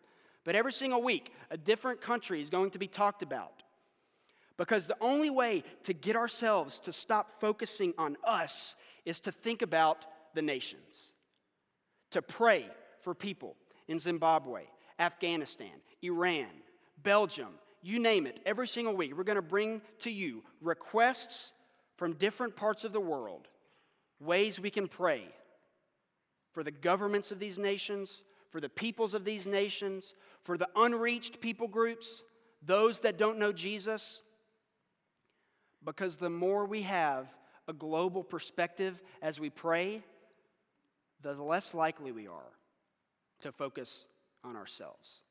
But 0.45 0.55
every 0.55 0.73
single 0.73 1.03
week, 1.03 1.33
a 1.51 1.57
different 1.57 2.01
country 2.01 2.41
is 2.41 2.51
going 2.51 2.71
to 2.71 2.79
be 2.79 2.87
talked 2.87 3.23
about. 3.23 3.65
Because 4.57 4.87
the 4.87 4.97
only 5.01 5.31
way 5.31 5.65
to 5.85 5.93
get 5.93 6.15
ourselves 6.15 6.79
to 6.81 6.93
stop 6.93 7.41
focusing 7.41 7.95
on 7.99 8.17
us 8.25 8.77
is 9.05 9.19
to 9.21 9.33
think 9.33 9.61
about 9.61 10.05
the 10.35 10.43
nations, 10.43 11.13
to 12.13 12.23
pray 12.23 12.67
for 13.03 13.13
people 13.13 13.57
in 13.89 13.99
Zimbabwe, 13.99 14.63
Afghanistan, 15.01 15.73
Iran, 16.03 16.47
Belgium, 17.03 17.55
you 17.83 17.99
name 17.99 18.27
it. 18.27 18.41
Every 18.45 18.69
single 18.69 18.95
week, 18.95 19.17
we're 19.17 19.25
going 19.25 19.37
to 19.37 19.43
bring 19.43 19.81
to 20.01 20.11
you 20.11 20.43
requests 20.61 21.53
from 21.97 22.15
different 22.15 22.57
parts 22.57 22.85
of 22.85 22.93
the 22.93 23.01
world, 23.01 23.49
ways 24.21 24.61
we 24.61 24.71
can 24.71 24.89
pray 24.89 25.25
for 26.53 26.63
the 26.63 26.71
governments 26.71 27.31
of 27.31 27.39
these 27.39 27.59
nations, 27.59 28.23
for 28.51 28.61
the 28.61 28.69
peoples 28.69 29.15
of 29.15 29.25
these 29.25 29.47
nations, 29.47 30.15
for 30.45 30.59
the 30.59 30.69
unreached 30.77 31.41
people 31.41 31.69
groups, 31.69 32.23
those 32.63 32.99
that 33.01 33.19
don't 33.19 33.39
know 33.39 33.53
Jesus. 33.53 34.23
Because 35.85 36.17
the 36.17 36.31
more 36.31 36.67
we 36.67 36.83
have 36.83 37.29
a 37.69 37.73
global 37.73 38.25
perspective 38.25 39.01
as 39.23 39.39
we 39.39 39.49
pray, 39.49 40.03
the 41.23 41.35
less 41.35 41.75
likely 41.75 42.13
we 42.13 42.27
are 42.27 42.53
to 43.43 43.53
focus 43.53 44.07
on 44.45 44.57
ourselves. 44.57 45.23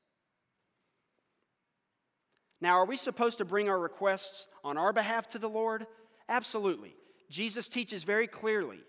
Now, 2.61 2.79
are 2.79 2.85
we 2.85 2.97
supposed 2.97 3.37
to 3.37 3.45
bring 3.45 3.69
our 3.69 3.79
requests 3.79 4.47
on 4.63 4.77
our 4.77 4.91
behalf 4.91 5.29
to 5.29 5.39
the 5.39 5.49
Lord? 5.49 5.87
Absolutely. 6.27 6.95
Jesus 7.29 7.69
teaches 7.69 8.03
very 8.03 8.27
clearly 8.27 8.79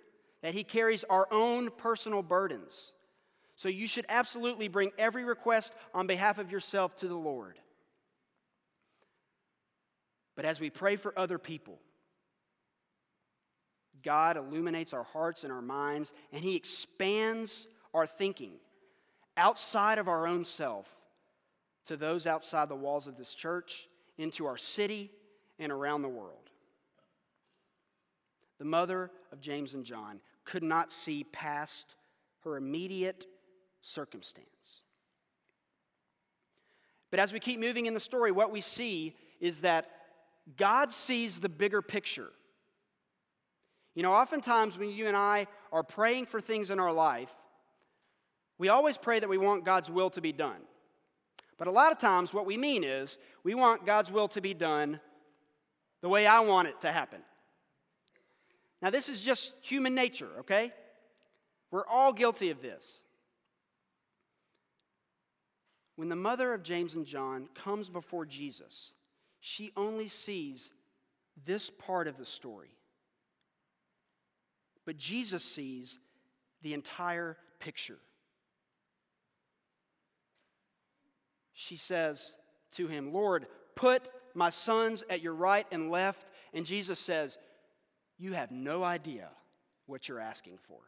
that 0.42 0.54
he 0.54 0.64
carries 0.64 1.04
our 1.04 1.28
own 1.32 1.70
personal 1.70 2.22
burdens. 2.22 2.92
So 3.56 3.68
you 3.68 3.86
should 3.86 4.06
absolutely 4.08 4.68
bring 4.68 4.90
every 4.98 5.24
request 5.24 5.74
on 5.94 6.06
behalf 6.06 6.38
of 6.38 6.50
yourself 6.50 6.96
to 6.96 7.08
the 7.08 7.14
Lord. 7.14 7.58
But 10.34 10.46
as 10.46 10.58
we 10.58 10.70
pray 10.70 10.96
for 10.96 11.16
other 11.18 11.38
people, 11.38 11.78
God 14.02 14.38
illuminates 14.38 14.94
our 14.94 15.02
hearts 15.02 15.44
and 15.44 15.52
our 15.52 15.60
minds, 15.60 16.14
and 16.32 16.42
He 16.42 16.56
expands 16.56 17.66
our 17.92 18.06
thinking 18.06 18.52
outside 19.36 19.98
of 19.98 20.08
our 20.08 20.26
own 20.26 20.44
self 20.44 20.86
to 21.86 21.96
those 21.96 22.26
outside 22.26 22.68
the 22.68 22.74
walls 22.74 23.06
of 23.06 23.16
this 23.16 23.34
church, 23.34 23.88
into 24.18 24.46
our 24.46 24.56
city, 24.56 25.10
and 25.58 25.72
around 25.72 26.02
the 26.02 26.08
world. 26.08 26.50
The 28.58 28.64
mother 28.64 29.10
of 29.32 29.40
James 29.40 29.74
and 29.74 29.84
John 29.84 30.20
could 30.44 30.62
not 30.62 30.92
see 30.92 31.24
past 31.24 31.94
her 32.44 32.56
immediate 32.56 33.26
circumstance. 33.80 34.82
But 37.10 37.20
as 37.20 37.32
we 37.32 37.40
keep 37.40 37.58
moving 37.58 37.86
in 37.86 37.94
the 37.94 38.00
story, 38.00 38.30
what 38.30 38.52
we 38.52 38.60
see 38.60 39.16
is 39.40 39.62
that 39.62 39.90
God 40.56 40.92
sees 40.92 41.38
the 41.38 41.48
bigger 41.48 41.82
picture. 41.82 42.30
You 43.94 44.02
know, 44.02 44.12
oftentimes 44.12 44.78
when 44.78 44.90
you 44.90 45.08
and 45.08 45.16
I 45.16 45.46
are 45.72 45.82
praying 45.82 46.26
for 46.26 46.40
things 46.40 46.70
in 46.70 46.78
our 46.78 46.92
life, 46.92 47.30
we 48.58 48.68
always 48.68 48.96
pray 48.96 49.18
that 49.18 49.28
we 49.28 49.38
want 49.38 49.64
God's 49.64 49.90
will 49.90 50.10
to 50.10 50.20
be 50.20 50.32
done. 50.32 50.60
But 51.60 51.68
a 51.68 51.72
lot 51.72 51.92
of 51.92 51.98
times, 51.98 52.32
what 52.32 52.46
we 52.46 52.56
mean 52.56 52.82
is 52.84 53.18
we 53.44 53.54
want 53.54 53.84
God's 53.84 54.10
will 54.10 54.28
to 54.28 54.40
be 54.40 54.54
done 54.54 54.98
the 56.00 56.08
way 56.08 56.26
I 56.26 56.40
want 56.40 56.68
it 56.68 56.80
to 56.80 56.90
happen. 56.90 57.20
Now, 58.80 58.88
this 58.88 59.10
is 59.10 59.20
just 59.20 59.52
human 59.60 59.94
nature, 59.94 60.30
okay? 60.38 60.72
We're 61.70 61.86
all 61.86 62.14
guilty 62.14 62.48
of 62.48 62.62
this. 62.62 63.04
When 65.96 66.08
the 66.08 66.16
mother 66.16 66.54
of 66.54 66.62
James 66.62 66.94
and 66.94 67.04
John 67.04 67.46
comes 67.54 67.90
before 67.90 68.24
Jesus, 68.24 68.94
she 69.40 69.70
only 69.76 70.08
sees 70.08 70.72
this 71.44 71.68
part 71.68 72.08
of 72.08 72.16
the 72.16 72.24
story. 72.24 72.74
But 74.86 74.96
Jesus 74.96 75.44
sees 75.44 75.98
the 76.62 76.72
entire 76.72 77.36
picture. 77.58 77.98
She 81.60 81.76
says 81.76 82.32
to 82.72 82.86
him, 82.86 83.12
Lord, 83.12 83.46
put 83.76 84.08
my 84.32 84.48
sons 84.48 85.04
at 85.10 85.20
your 85.20 85.34
right 85.34 85.66
and 85.70 85.90
left. 85.90 86.30
And 86.54 86.64
Jesus 86.64 86.98
says, 86.98 87.36
You 88.18 88.32
have 88.32 88.50
no 88.50 88.82
idea 88.82 89.28
what 89.84 90.08
you're 90.08 90.20
asking 90.20 90.56
for. 90.66 90.78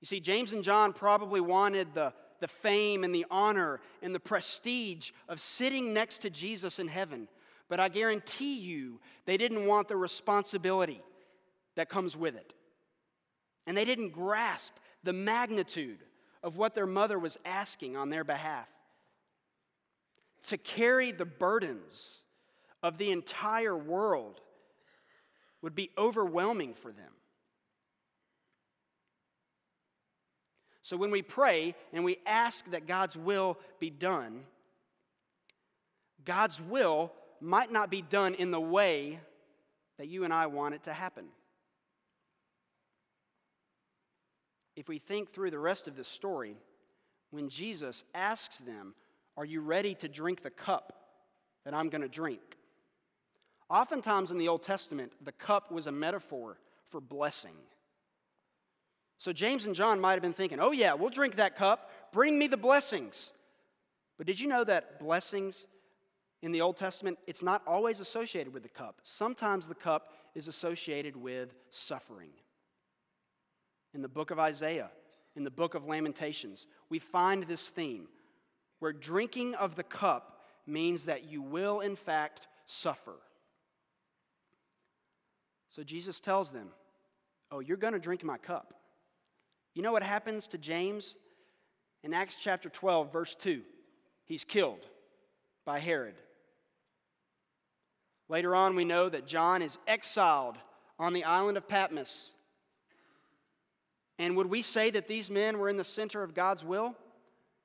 You 0.00 0.06
see, 0.06 0.20
James 0.20 0.52
and 0.52 0.64
John 0.64 0.94
probably 0.94 1.42
wanted 1.42 1.92
the 1.92 2.14
the 2.40 2.48
fame 2.48 3.04
and 3.04 3.14
the 3.14 3.26
honor 3.30 3.78
and 4.00 4.14
the 4.14 4.20
prestige 4.20 5.10
of 5.28 5.38
sitting 5.38 5.92
next 5.92 6.22
to 6.22 6.30
Jesus 6.30 6.78
in 6.78 6.88
heaven. 6.88 7.28
But 7.68 7.78
I 7.78 7.90
guarantee 7.90 8.58
you, 8.58 8.98
they 9.26 9.36
didn't 9.36 9.66
want 9.66 9.88
the 9.88 9.96
responsibility 9.96 11.02
that 11.76 11.90
comes 11.90 12.16
with 12.16 12.36
it. 12.36 12.54
And 13.66 13.76
they 13.76 13.84
didn't 13.84 14.12
grasp 14.12 14.72
the 15.04 15.12
magnitude 15.12 15.98
of 16.42 16.56
what 16.56 16.74
their 16.74 16.86
mother 16.86 17.18
was 17.18 17.38
asking 17.44 17.96
on 17.96 18.10
their 18.10 18.24
behalf. 18.24 18.68
To 20.48 20.56
carry 20.56 21.12
the 21.12 21.26
burdens 21.26 22.24
of 22.82 22.98
the 22.98 23.10
entire 23.10 23.76
world 23.76 24.40
would 25.62 25.74
be 25.74 25.90
overwhelming 25.98 26.74
for 26.74 26.92
them. 26.92 27.12
So 30.82 30.96
when 30.96 31.10
we 31.10 31.22
pray 31.22 31.74
and 31.92 32.04
we 32.04 32.18
ask 32.26 32.68
that 32.70 32.86
God's 32.86 33.16
will 33.16 33.58
be 33.78 33.90
done, 33.90 34.44
God's 36.24 36.60
will 36.60 37.12
might 37.40 37.70
not 37.70 37.90
be 37.90 38.02
done 38.02 38.34
in 38.34 38.50
the 38.50 38.60
way 38.60 39.20
that 39.98 40.08
you 40.08 40.24
and 40.24 40.32
I 40.32 40.46
want 40.46 40.74
it 40.74 40.84
to 40.84 40.92
happen. 40.92 41.26
If 44.80 44.88
we 44.88 44.98
think 44.98 45.30
through 45.30 45.50
the 45.50 45.58
rest 45.58 45.88
of 45.88 45.96
the 45.96 46.04
story, 46.04 46.56
when 47.32 47.50
Jesus 47.50 48.02
asks 48.14 48.56
them, 48.56 48.94
Are 49.36 49.44
you 49.44 49.60
ready 49.60 49.94
to 49.96 50.08
drink 50.08 50.42
the 50.42 50.48
cup 50.48 50.94
that 51.66 51.74
I'm 51.74 51.90
going 51.90 52.00
to 52.00 52.08
drink? 52.08 52.40
Oftentimes 53.68 54.30
in 54.30 54.38
the 54.38 54.48
Old 54.48 54.62
Testament, 54.62 55.12
the 55.22 55.32
cup 55.32 55.70
was 55.70 55.86
a 55.86 55.92
metaphor 55.92 56.56
for 56.88 56.98
blessing. 56.98 57.56
So 59.18 59.34
James 59.34 59.66
and 59.66 59.74
John 59.74 60.00
might 60.00 60.14
have 60.14 60.22
been 60.22 60.32
thinking, 60.32 60.60
oh, 60.60 60.70
yeah, 60.70 60.94
we'll 60.94 61.10
drink 61.10 61.36
that 61.36 61.56
cup. 61.56 61.90
Bring 62.10 62.38
me 62.38 62.46
the 62.46 62.56
blessings. 62.56 63.34
But 64.16 64.26
did 64.26 64.40
you 64.40 64.48
know 64.48 64.64
that 64.64 64.98
blessings 64.98 65.66
in 66.40 66.52
the 66.52 66.62
Old 66.62 66.78
Testament, 66.78 67.18
it's 67.26 67.42
not 67.42 67.60
always 67.66 68.00
associated 68.00 68.54
with 68.54 68.62
the 68.62 68.70
cup? 68.70 69.00
Sometimes 69.02 69.68
the 69.68 69.74
cup 69.74 70.14
is 70.34 70.48
associated 70.48 71.16
with 71.16 71.54
suffering. 71.68 72.30
In 73.94 74.02
the 74.02 74.08
book 74.08 74.30
of 74.30 74.38
Isaiah, 74.38 74.90
in 75.36 75.44
the 75.44 75.50
book 75.50 75.74
of 75.74 75.86
Lamentations, 75.86 76.66
we 76.88 76.98
find 76.98 77.44
this 77.44 77.68
theme 77.68 78.08
where 78.78 78.92
drinking 78.92 79.54
of 79.56 79.76
the 79.76 79.82
cup 79.82 80.40
means 80.66 81.04
that 81.04 81.24
you 81.24 81.42
will, 81.42 81.80
in 81.80 81.96
fact, 81.96 82.46
suffer. 82.66 83.16
So 85.70 85.82
Jesus 85.82 86.20
tells 86.20 86.50
them, 86.50 86.68
Oh, 87.52 87.60
you're 87.60 87.76
going 87.76 87.94
to 87.94 87.98
drink 87.98 88.22
my 88.22 88.38
cup. 88.38 88.74
You 89.74 89.82
know 89.82 89.92
what 89.92 90.02
happens 90.02 90.46
to 90.48 90.58
James? 90.58 91.16
In 92.02 92.14
Acts 92.14 92.36
chapter 92.40 92.68
12, 92.68 93.12
verse 93.12 93.34
2, 93.34 93.62
he's 94.24 94.44
killed 94.44 94.80
by 95.66 95.80
Herod. 95.80 96.14
Later 98.28 98.54
on, 98.54 98.76
we 98.76 98.84
know 98.84 99.08
that 99.08 99.26
John 99.26 99.60
is 99.60 99.78
exiled 99.86 100.56
on 100.98 101.12
the 101.12 101.24
island 101.24 101.58
of 101.58 101.68
Patmos. 101.68 102.34
And 104.20 104.36
would 104.36 104.48
we 104.48 104.60
say 104.60 104.90
that 104.90 105.08
these 105.08 105.30
men 105.30 105.58
were 105.58 105.70
in 105.70 105.78
the 105.78 105.82
center 105.82 106.22
of 106.22 106.34
God's 106.34 106.62
will? 106.62 106.94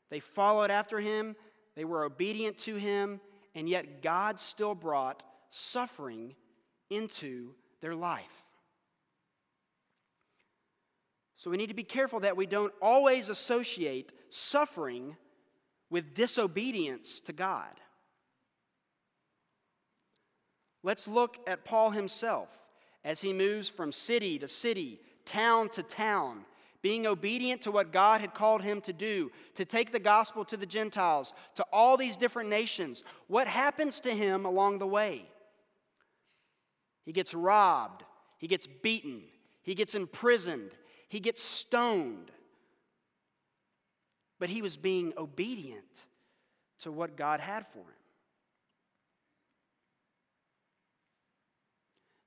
They 0.09 0.21
followed 0.21 0.71
after 0.71 1.01
him, 1.01 1.35
they 1.75 1.83
were 1.83 2.05
obedient 2.05 2.57
to 2.59 2.77
him, 2.77 3.19
and 3.53 3.67
yet 3.67 4.01
God 4.01 4.39
still 4.39 4.73
brought 4.73 5.21
suffering 5.49 6.33
into 6.89 7.49
their 7.81 7.93
life. 7.93 8.23
So 11.35 11.51
we 11.51 11.57
need 11.57 11.67
to 11.67 11.73
be 11.73 11.83
careful 11.83 12.21
that 12.21 12.37
we 12.37 12.45
don't 12.45 12.73
always 12.81 13.27
associate 13.27 14.13
suffering 14.29 15.17
with 15.89 16.15
disobedience 16.15 17.19
to 17.19 17.33
God. 17.33 17.81
Let's 20.83 21.05
look 21.05 21.37
at 21.47 21.65
Paul 21.65 21.91
himself 21.91 22.47
as 23.03 23.19
he 23.19 23.33
moves 23.33 23.67
from 23.67 23.91
city 23.91 24.39
to 24.39 24.47
city, 24.47 25.01
town 25.25 25.69
to 25.69 25.83
town, 25.83 26.45
being 26.81 27.07
obedient 27.07 27.63
to 27.63 27.71
what 27.71 27.91
God 27.91 28.21
had 28.21 28.33
called 28.33 28.61
him 28.61 28.79
to 28.81 28.93
do, 28.93 29.31
to 29.55 29.65
take 29.65 29.91
the 29.91 29.99
gospel 29.99 30.45
to 30.45 30.57
the 30.57 30.65
Gentiles, 30.65 31.33
to 31.55 31.65
all 31.73 31.97
these 31.97 32.17
different 32.17 32.49
nations. 32.49 33.03
What 33.27 33.47
happens 33.47 33.99
to 34.01 34.11
him 34.11 34.45
along 34.45 34.79
the 34.79 34.87
way? 34.87 35.25
He 37.03 37.11
gets 37.11 37.33
robbed, 37.33 38.03
he 38.37 38.47
gets 38.47 38.67
beaten, 38.67 39.23
he 39.63 39.75
gets 39.75 39.95
imprisoned, 39.95 40.71
he 41.09 41.19
gets 41.19 41.41
stoned. 41.41 42.31
But 44.39 44.49
he 44.49 44.61
was 44.61 44.77
being 44.77 45.13
obedient 45.17 45.83
to 46.81 46.91
what 46.91 47.15
God 47.15 47.39
had 47.39 47.65
for 47.67 47.79
him. 47.79 47.85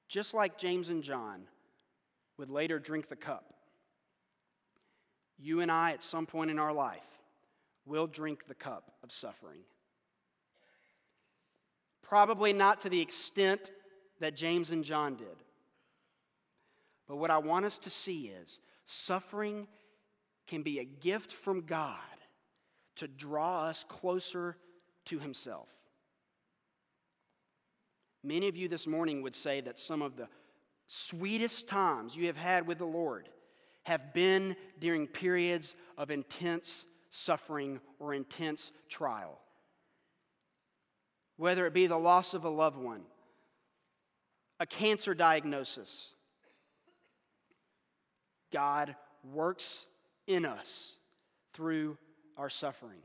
Just 0.08 0.32
like 0.32 0.56
James 0.58 0.88
and 0.88 1.02
John 1.02 1.42
would 2.38 2.50
later 2.50 2.78
drink 2.78 3.08
the 3.08 3.16
cup, 3.16 3.52
you 5.38 5.60
and 5.60 5.70
I, 5.70 5.92
at 5.92 6.02
some 6.02 6.26
point 6.26 6.50
in 6.50 6.58
our 6.58 6.72
life, 6.72 7.02
will 7.84 8.06
drink 8.06 8.46
the 8.46 8.54
cup 8.54 8.92
of 9.02 9.12
suffering. 9.12 9.60
Probably 12.02 12.52
not 12.52 12.80
to 12.82 12.88
the 12.88 13.00
extent 13.00 13.70
that 14.20 14.34
James 14.34 14.70
and 14.70 14.82
John 14.82 15.16
did. 15.16 15.26
But 17.06 17.16
what 17.16 17.30
I 17.30 17.38
want 17.38 17.64
us 17.64 17.78
to 17.78 17.90
see 17.90 18.26
is 18.28 18.60
suffering 18.84 19.66
can 20.46 20.62
be 20.62 20.78
a 20.78 20.84
gift 20.84 21.32
from 21.32 21.62
God 21.62 21.96
to 22.96 23.06
draw 23.06 23.64
us 23.64 23.84
closer 23.88 24.56
to 25.06 25.18
Himself. 25.18 25.68
Many 28.24 28.48
of 28.48 28.56
you 28.56 28.68
this 28.68 28.86
morning 28.86 29.22
would 29.22 29.34
say 29.34 29.60
that 29.60 29.78
some 29.78 30.02
of 30.02 30.16
the 30.16 30.28
sweetest 30.88 31.68
times 31.68 32.16
you 32.16 32.26
have 32.26 32.36
had 32.36 32.66
with 32.66 32.78
the 32.78 32.86
Lord 32.86 33.28
have 33.84 34.12
been 34.12 34.56
during 34.80 35.06
periods 35.06 35.74
of 35.96 36.10
intense 36.10 36.86
suffering 37.10 37.80
or 37.98 38.12
intense 38.12 38.72
trial. 38.88 39.38
Whether 41.36 41.66
it 41.66 41.72
be 41.72 41.86
the 41.86 41.96
loss 41.96 42.34
of 42.34 42.44
a 42.44 42.50
loved 42.50 42.76
one, 42.76 43.02
a 44.58 44.66
cancer 44.66 45.14
diagnosis, 45.14 46.14
God 48.52 48.96
works 49.22 49.86
in 50.26 50.44
us 50.44 50.98
through 51.54 51.96
our 52.36 52.50
suffering. 52.50 53.00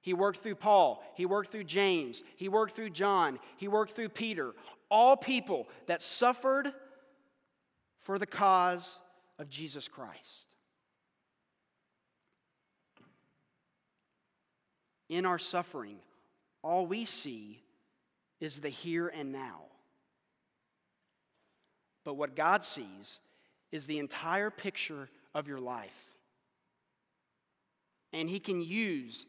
He 0.00 0.14
worked 0.14 0.42
through 0.42 0.54
Paul. 0.56 1.02
He 1.14 1.26
worked 1.26 1.52
through 1.52 1.64
James. 1.64 2.22
He 2.36 2.48
worked 2.48 2.74
through 2.74 2.90
John. 2.90 3.38
He 3.56 3.68
worked 3.68 3.94
through 3.94 4.08
Peter. 4.10 4.54
All 4.90 5.16
people 5.16 5.68
that 5.86 6.02
suffered 6.02 6.72
for 8.00 8.18
the 8.18 8.26
cause 8.26 9.00
of 9.38 9.48
Jesus 9.48 9.88
Christ. 9.88 10.46
In 15.08 15.26
our 15.26 15.38
suffering, 15.38 15.96
all 16.62 16.86
we 16.86 17.04
see 17.04 17.62
is 18.40 18.60
the 18.60 18.68
here 18.68 19.08
and 19.08 19.32
now. 19.32 19.62
But 22.04 22.14
what 22.14 22.36
God 22.36 22.64
sees 22.64 23.20
is 23.70 23.86
the 23.86 23.98
entire 23.98 24.50
picture 24.50 25.08
of 25.34 25.46
your 25.46 25.60
life. 25.60 26.08
And 28.12 28.28
He 28.28 28.40
can 28.40 28.60
use 28.60 29.26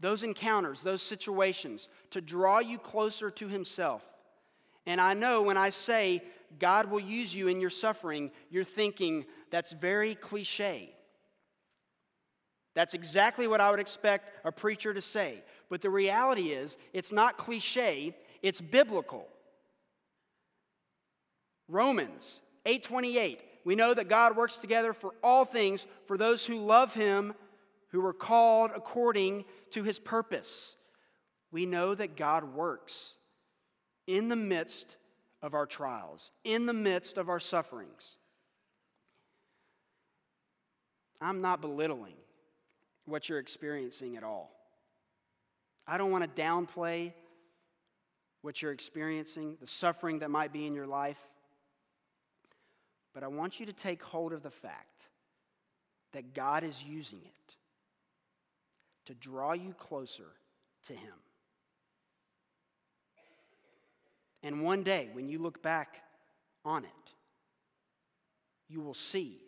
those 0.00 0.22
encounters, 0.22 0.82
those 0.82 1.02
situations, 1.02 1.88
to 2.10 2.20
draw 2.20 2.58
you 2.58 2.78
closer 2.78 3.30
to 3.30 3.48
Himself. 3.48 4.02
And 4.90 5.00
I 5.00 5.14
know 5.14 5.42
when 5.42 5.56
I 5.56 5.70
say 5.70 6.20
God 6.58 6.90
will 6.90 6.98
use 6.98 7.32
you 7.32 7.46
in 7.46 7.60
your 7.60 7.70
suffering, 7.70 8.32
you're 8.50 8.64
thinking 8.64 9.24
that's 9.52 9.70
very 9.70 10.16
cliche. 10.16 10.92
That's 12.74 12.92
exactly 12.92 13.46
what 13.46 13.60
I 13.60 13.70
would 13.70 13.78
expect 13.78 14.32
a 14.44 14.50
preacher 14.50 14.92
to 14.92 15.00
say. 15.00 15.44
But 15.68 15.80
the 15.80 15.90
reality 15.90 16.48
is, 16.50 16.76
it's 16.92 17.12
not 17.12 17.38
cliche, 17.38 18.16
it's 18.42 18.60
biblical. 18.60 19.28
Romans 21.68 22.40
8:28 22.66 23.38
we 23.62 23.76
know 23.76 23.94
that 23.94 24.08
God 24.08 24.36
works 24.36 24.56
together 24.56 24.92
for 24.92 25.14
all 25.22 25.44
things 25.44 25.86
for 26.06 26.18
those 26.18 26.44
who 26.44 26.58
love 26.58 26.94
him 26.94 27.34
who 27.90 28.04
are 28.04 28.12
called 28.12 28.72
according 28.74 29.44
to 29.70 29.84
his 29.84 30.00
purpose. 30.00 30.74
We 31.52 31.64
know 31.64 31.94
that 31.94 32.16
God 32.16 32.54
works 32.54 33.18
in 34.16 34.28
the 34.28 34.36
midst 34.36 34.96
of 35.40 35.54
our 35.54 35.66
trials, 35.66 36.32
in 36.42 36.66
the 36.66 36.72
midst 36.72 37.16
of 37.16 37.28
our 37.28 37.38
sufferings. 37.38 38.16
I'm 41.20 41.40
not 41.40 41.60
belittling 41.60 42.16
what 43.04 43.28
you're 43.28 43.38
experiencing 43.38 44.16
at 44.16 44.24
all. 44.24 44.50
I 45.86 45.96
don't 45.96 46.10
want 46.10 46.24
to 46.24 46.42
downplay 46.42 47.12
what 48.42 48.60
you're 48.60 48.72
experiencing, 48.72 49.56
the 49.60 49.66
suffering 49.66 50.18
that 50.20 50.30
might 50.30 50.52
be 50.52 50.66
in 50.66 50.74
your 50.74 50.86
life. 50.86 51.20
But 53.14 53.22
I 53.22 53.28
want 53.28 53.60
you 53.60 53.66
to 53.66 53.72
take 53.72 54.02
hold 54.02 54.32
of 54.32 54.42
the 54.42 54.50
fact 54.50 55.02
that 56.12 56.34
God 56.34 56.64
is 56.64 56.82
using 56.82 57.20
it 57.24 57.54
to 59.06 59.14
draw 59.14 59.52
you 59.52 59.72
closer 59.74 60.32
to 60.86 60.94
Him. 60.94 61.14
And 64.42 64.62
one 64.62 64.82
day, 64.82 65.10
when 65.12 65.28
you 65.28 65.38
look 65.38 65.62
back 65.62 66.02
on 66.64 66.84
it, 66.84 66.90
you 68.68 68.80
will 68.80 68.94
see 68.94 69.40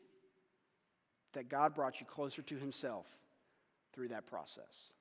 that 1.33 1.49
God 1.49 1.75
brought 1.75 2.01
you 2.01 2.07
closer 2.07 2.43
to 2.43 2.57
Himself 2.57 3.07
through 3.95 4.09
that 4.09 4.27
process. 4.27 4.93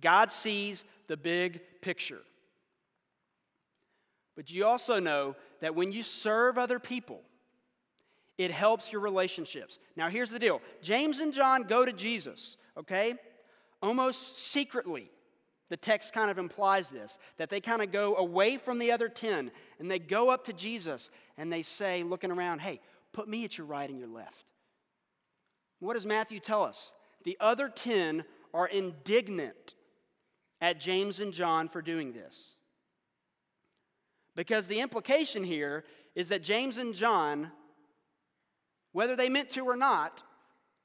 God 0.00 0.32
sees 0.32 0.84
the 1.06 1.16
big 1.16 1.60
picture. 1.80 2.22
But 4.36 4.50
you 4.50 4.64
also 4.64 4.98
know 4.98 5.36
that 5.60 5.74
when 5.74 5.92
you 5.92 6.02
serve 6.02 6.58
other 6.58 6.80
people, 6.80 7.20
it 8.36 8.50
helps 8.50 8.90
your 8.90 9.00
relationships. 9.00 9.78
Now, 9.96 10.08
here's 10.08 10.30
the 10.30 10.38
deal 10.38 10.60
James 10.82 11.20
and 11.20 11.32
John 11.32 11.62
go 11.62 11.84
to 11.84 11.92
Jesus, 11.92 12.56
okay? 12.76 13.14
Almost 13.80 14.38
secretly. 14.38 15.10
The 15.70 15.76
text 15.76 16.12
kind 16.12 16.30
of 16.30 16.38
implies 16.38 16.90
this 16.90 17.18
that 17.38 17.50
they 17.50 17.60
kind 17.60 17.82
of 17.82 17.90
go 17.90 18.16
away 18.16 18.58
from 18.58 18.78
the 18.78 18.92
other 18.92 19.08
10 19.08 19.50
and 19.78 19.90
they 19.90 19.98
go 19.98 20.30
up 20.30 20.44
to 20.44 20.52
Jesus 20.52 21.10
and 21.36 21.52
they 21.52 21.62
say, 21.62 22.02
looking 22.02 22.30
around, 22.30 22.60
hey, 22.60 22.80
put 23.12 23.28
me 23.28 23.44
at 23.44 23.56
your 23.58 23.66
right 23.66 23.88
and 23.88 23.98
your 23.98 24.08
left. 24.08 24.44
What 25.80 25.94
does 25.94 26.06
Matthew 26.06 26.40
tell 26.40 26.62
us? 26.62 26.92
The 27.24 27.36
other 27.40 27.68
10 27.68 28.24
are 28.52 28.68
indignant 28.68 29.74
at 30.60 30.80
James 30.80 31.20
and 31.20 31.32
John 31.32 31.68
for 31.68 31.82
doing 31.82 32.12
this. 32.12 32.54
Because 34.36 34.66
the 34.66 34.80
implication 34.80 35.44
here 35.44 35.84
is 36.14 36.28
that 36.28 36.42
James 36.42 36.78
and 36.78 36.94
John 36.94 37.50
whether 38.94 39.16
they 39.16 39.28
meant 39.28 39.50
to 39.50 39.68
or 39.68 39.76
not, 39.76 40.22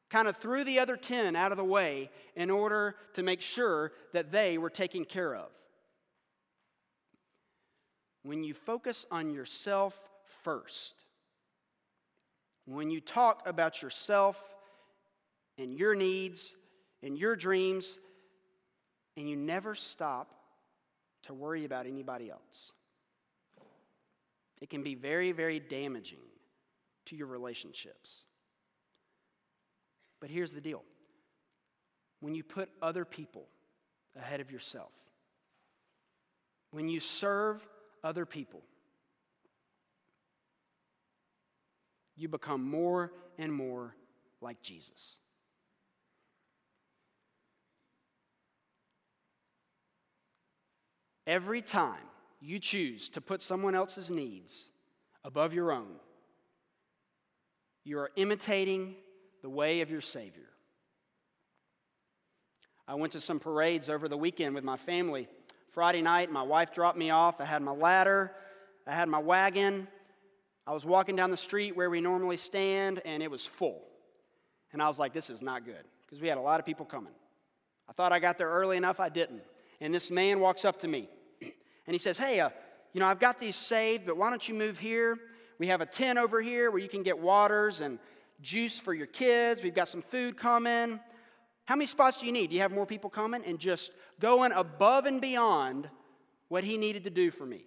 kind 0.10 0.28
of 0.28 0.38
threw 0.38 0.64
the 0.64 0.80
other 0.80 0.98
10 0.98 1.36
out 1.36 1.52
of 1.52 1.58
the 1.58 1.64
way 1.64 2.10
in 2.36 2.50
order 2.50 2.96
to 3.14 3.24
make 3.24 3.42
sure 3.42 3.92
that 4.14 4.32
they 4.32 4.58
were 4.58 4.70
taken 4.70 5.06
care 5.06 5.36
of. 5.36 5.50
When 8.24 8.44
you 8.44 8.54
focus 8.54 9.06
on 9.12 9.32
yourself 9.32 9.98
first, 10.44 10.96
when 12.66 12.90
you 12.90 13.02
talk 13.02 13.44
about 13.46 13.82
yourself 13.82 14.42
and 15.58 15.74
your 15.74 15.96
needs 15.96 16.56
and 17.02 17.18
your 17.18 17.36
dreams, 17.36 17.98
and 19.16 19.30
you 19.30 19.36
never 19.36 19.76
stop 19.76 20.34
to 21.24 21.34
worry 21.34 21.66
about 21.66 21.86
anybody 21.86 22.30
else, 22.30 22.72
it 24.62 24.70
can 24.70 24.84
be 24.84 24.96
very, 24.96 25.32
very 25.32 25.60
damaging 25.60 26.20
to 27.06 27.16
your 27.16 27.28
relationships. 27.28 28.26
But 30.20 30.30
here's 30.30 30.54
the 30.54 30.62
deal 30.62 30.84
when 32.20 32.36
you 32.36 32.44
put 32.44 32.70
other 32.82 33.06
people 33.06 33.46
ahead 34.18 34.42
of 34.42 34.52
yourself, 34.52 34.92
when 36.72 36.90
you 36.90 37.00
serve 37.00 37.66
other 38.04 38.26
people, 38.26 38.62
you 42.16 42.28
become 42.28 42.70
more 42.70 43.12
and 43.38 43.54
more 43.54 43.96
like 44.42 44.62
Jesus. 44.62 45.18
Every 51.26 51.62
time 51.62 52.02
you 52.42 52.60
choose 52.60 53.08
to 53.10 53.22
put 53.22 53.42
someone 53.42 53.76
else's 53.76 54.10
needs 54.10 54.72
above 55.24 55.54
your 55.54 55.72
own, 55.72 55.96
you 57.84 58.00
are 58.00 58.10
imitating 58.16 58.96
the 59.42 59.50
way 59.50 59.82
of 59.82 59.90
your 59.90 60.02
Savior. 60.02 60.50
I 62.88 62.96
went 62.96 63.14
to 63.14 63.22
some 63.22 63.40
parades 63.40 63.88
over 63.88 64.08
the 64.08 64.18
weekend 64.18 64.56
with 64.56 64.64
my 64.64 64.78
family. 64.78 65.28
Friday 65.72 66.02
night, 66.02 66.32
my 66.32 66.42
wife 66.42 66.74
dropped 66.74 66.98
me 66.98 67.12
off. 67.12 67.40
I 67.40 67.46
had 67.46 67.62
my 67.62 67.72
ladder, 67.72 68.32
I 68.88 68.96
had 68.96 69.08
my 69.08 69.20
wagon. 69.20 69.88
I 70.66 70.72
was 70.72 70.86
walking 70.86 71.16
down 71.16 71.32
the 71.32 71.38
street 71.38 71.76
where 71.76 71.90
we 71.90 72.02
normally 72.02 72.38
stand, 72.38 73.02
and 73.06 73.24
it 73.24 73.32
was 73.32 73.46
full. 73.46 73.82
And 74.72 74.82
I 74.82 74.88
was 74.88 75.00
like, 75.00 75.14
this 75.14 75.30
is 75.30 75.42
not 75.42 75.66
good, 75.66 75.84
because 76.06 76.22
we 76.22 76.28
had 76.28 76.38
a 76.38 76.42
lot 76.42 76.60
of 76.60 76.66
people 76.66 76.86
coming. 76.86 77.14
I 77.88 77.94
thought 77.94 78.12
I 78.12 78.20
got 78.20 78.38
there 78.38 78.50
early 78.50 78.78
enough, 78.78 79.00
I 79.00 79.10
didn't. 79.10 79.42
And 79.82 79.94
this 79.94 80.12
man 80.12 80.40
walks 80.40 80.66
up 80.66 80.80
to 80.82 80.88
me, 80.88 81.10
and 81.42 81.94
he 81.94 81.98
says, 81.98 82.18
Hey, 82.18 82.40
uh, 82.40 82.50
you 82.94 83.00
know, 83.00 83.08
I've 83.08 83.20
got 83.20 83.40
these 83.40 83.56
saved, 83.56 84.06
but 84.06 84.18
why 84.18 84.30
don't 84.30 84.48
you 84.48 84.54
move 84.54 84.78
here? 84.78 85.18
We 85.60 85.68
have 85.68 85.82
a 85.82 85.86
tent 85.86 86.18
over 86.18 86.42
here 86.42 86.72
where 86.72 86.80
you 86.80 86.90
can 86.90 87.04
get 87.04 87.18
waters 87.18 87.82
and 87.82 88.00
juice 88.42 88.80
for 88.80 88.94
your 88.94 89.08
kids. 89.08 89.64
We've 89.64 89.74
got 89.74 89.88
some 89.88 90.02
food 90.02 90.38
coming. 90.38 91.00
How 91.66 91.76
many 91.76 91.86
spots 91.86 92.18
do 92.18 92.26
you 92.26 92.32
need? 92.32 92.50
Do 92.50 92.56
you 92.56 92.62
have 92.62 92.72
more 92.72 92.86
people 92.86 93.10
coming? 93.10 93.44
And 93.46 93.60
just 93.60 93.92
going 94.20 94.52
above 94.52 95.06
and 95.06 95.22
beyond 95.22 95.90
what 96.48 96.64
he 96.64 96.78
needed 96.78 97.04
to 97.04 97.10
do 97.10 97.32
for 97.32 97.46
me. 97.46 97.66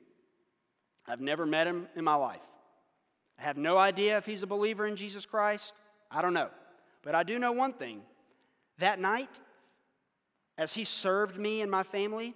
I've 1.06 1.20
never 1.20 1.46
met 1.46 1.66
him 1.66 1.88
in 1.96 2.04
my 2.04 2.14
life. 2.14 2.40
I 3.38 3.42
have 3.42 3.56
no 3.56 3.78
idea 3.78 4.18
if 4.18 4.26
he's 4.26 4.42
a 4.42 4.46
believer 4.46 4.86
in 4.86 4.96
Jesus 4.96 5.26
Christ. 5.26 5.72
I 6.10 6.22
don't 6.22 6.34
know. 6.34 6.50
But 7.02 7.14
I 7.14 7.22
do 7.22 7.38
know 7.38 7.52
one 7.52 7.72
thing. 7.72 8.02
That 8.78 9.00
night, 9.00 9.40
as 10.58 10.74
he 10.74 10.84
served 10.84 11.36
me 11.36 11.60
and 11.60 11.70
my 11.70 11.82
family, 11.82 12.34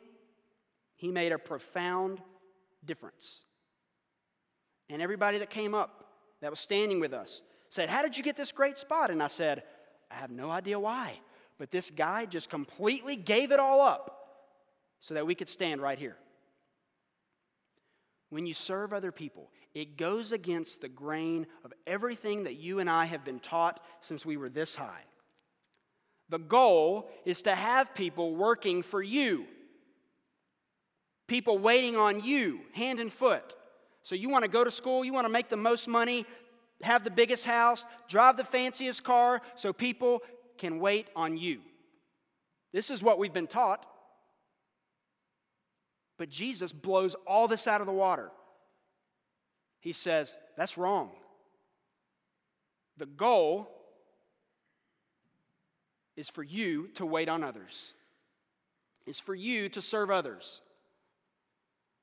he 0.96 1.10
made 1.10 1.32
a 1.32 1.38
profound 1.38 2.20
difference. 2.84 3.42
And 4.88 5.02
everybody 5.02 5.38
that 5.38 5.50
came 5.50 5.74
up 5.74 6.04
that 6.40 6.50
was 6.50 6.60
standing 6.60 7.00
with 7.00 7.12
us 7.12 7.42
said, 7.68 7.88
How 7.88 8.02
did 8.02 8.16
you 8.16 8.22
get 8.22 8.36
this 8.36 8.52
great 8.52 8.78
spot? 8.78 9.10
And 9.10 9.22
I 9.22 9.26
said, 9.26 9.62
I 10.10 10.14
have 10.14 10.30
no 10.30 10.50
idea 10.50 10.78
why. 10.78 11.20
But 11.58 11.70
this 11.70 11.90
guy 11.90 12.26
just 12.26 12.50
completely 12.50 13.16
gave 13.16 13.50
it 13.50 13.58
all 13.58 13.80
up 13.80 14.16
so 15.00 15.14
that 15.14 15.26
we 15.26 15.34
could 15.34 15.48
stand 15.48 15.80
right 15.80 15.98
here. 15.98 16.16
When 18.30 18.46
you 18.46 18.54
serve 18.54 18.92
other 18.92 19.12
people, 19.12 19.50
it 19.74 19.96
goes 19.96 20.32
against 20.32 20.80
the 20.80 20.88
grain 20.88 21.46
of 21.64 21.72
everything 21.86 22.44
that 22.44 22.56
you 22.56 22.80
and 22.80 22.90
I 22.90 23.04
have 23.04 23.24
been 23.24 23.40
taught 23.40 23.80
since 24.00 24.26
we 24.26 24.36
were 24.36 24.48
this 24.48 24.74
high. 24.74 25.04
The 26.28 26.38
goal 26.38 27.08
is 27.24 27.42
to 27.42 27.54
have 27.54 27.94
people 27.94 28.34
working 28.34 28.82
for 28.82 29.02
you, 29.02 29.44
people 31.28 31.58
waiting 31.58 31.96
on 31.96 32.22
you, 32.24 32.60
hand 32.72 32.98
and 32.98 33.12
foot. 33.12 33.54
So 34.02 34.14
you 34.14 34.28
want 34.28 34.42
to 34.42 34.50
go 34.50 34.64
to 34.64 34.70
school, 34.70 35.04
you 35.04 35.12
want 35.12 35.26
to 35.26 35.32
make 35.32 35.48
the 35.48 35.56
most 35.56 35.88
money, 35.88 36.26
have 36.82 37.04
the 37.04 37.10
biggest 37.10 37.46
house, 37.46 37.84
drive 38.08 38.36
the 38.36 38.44
fanciest 38.44 39.02
car, 39.02 39.40
so 39.54 39.72
people 39.72 40.20
can 40.58 40.78
wait 40.78 41.08
on 41.16 41.36
you. 41.36 41.60
This 42.72 42.90
is 42.90 43.02
what 43.02 43.18
we've 43.18 43.32
been 43.32 43.46
taught. 43.46 43.86
But 46.18 46.28
Jesus 46.28 46.72
blows 46.72 47.14
all 47.26 47.48
this 47.48 47.66
out 47.66 47.80
of 47.80 47.86
the 47.86 47.92
water. 47.92 48.30
He 49.80 49.92
says, 49.92 50.36
that's 50.56 50.78
wrong. 50.78 51.10
The 52.96 53.06
goal 53.06 53.68
is 56.16 56.30
for 56.30 56.42
you 56.42 56.88
to 56.94 57.04
wait 57.04 57.28
on 57.28 57.44
others, 57.44 57.92
is 59.06 59.20
for 59.20 59.34
you 59.34 59.68
to 59.70 59.82
serve 59.82 60.10
others. 60.10 60.62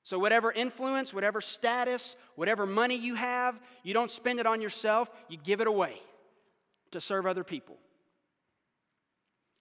So, 0.03 0.19
whatever 0.19 0.51
influence, 0.51 1.13
whatever 1.13 1.39
status, 1.39 2.15
whatever 2.35 2.65
money 2.65 2.95
you 2.95 3.15
have, 3.15 3.59
you 3.83 3.93
don't 3.93 4.11
spend 4.11 4.39
it 4.39 4.45
on 4.45 4.61
yourself, 4.61 5.09
you 5.29 5.37
give 5.37 5.61
it 5.61 5.67
away 5.67 5.99
to 6.91 6.99
serve 6.99 7.25
other 7.25 7.43
people. 7.43 7.77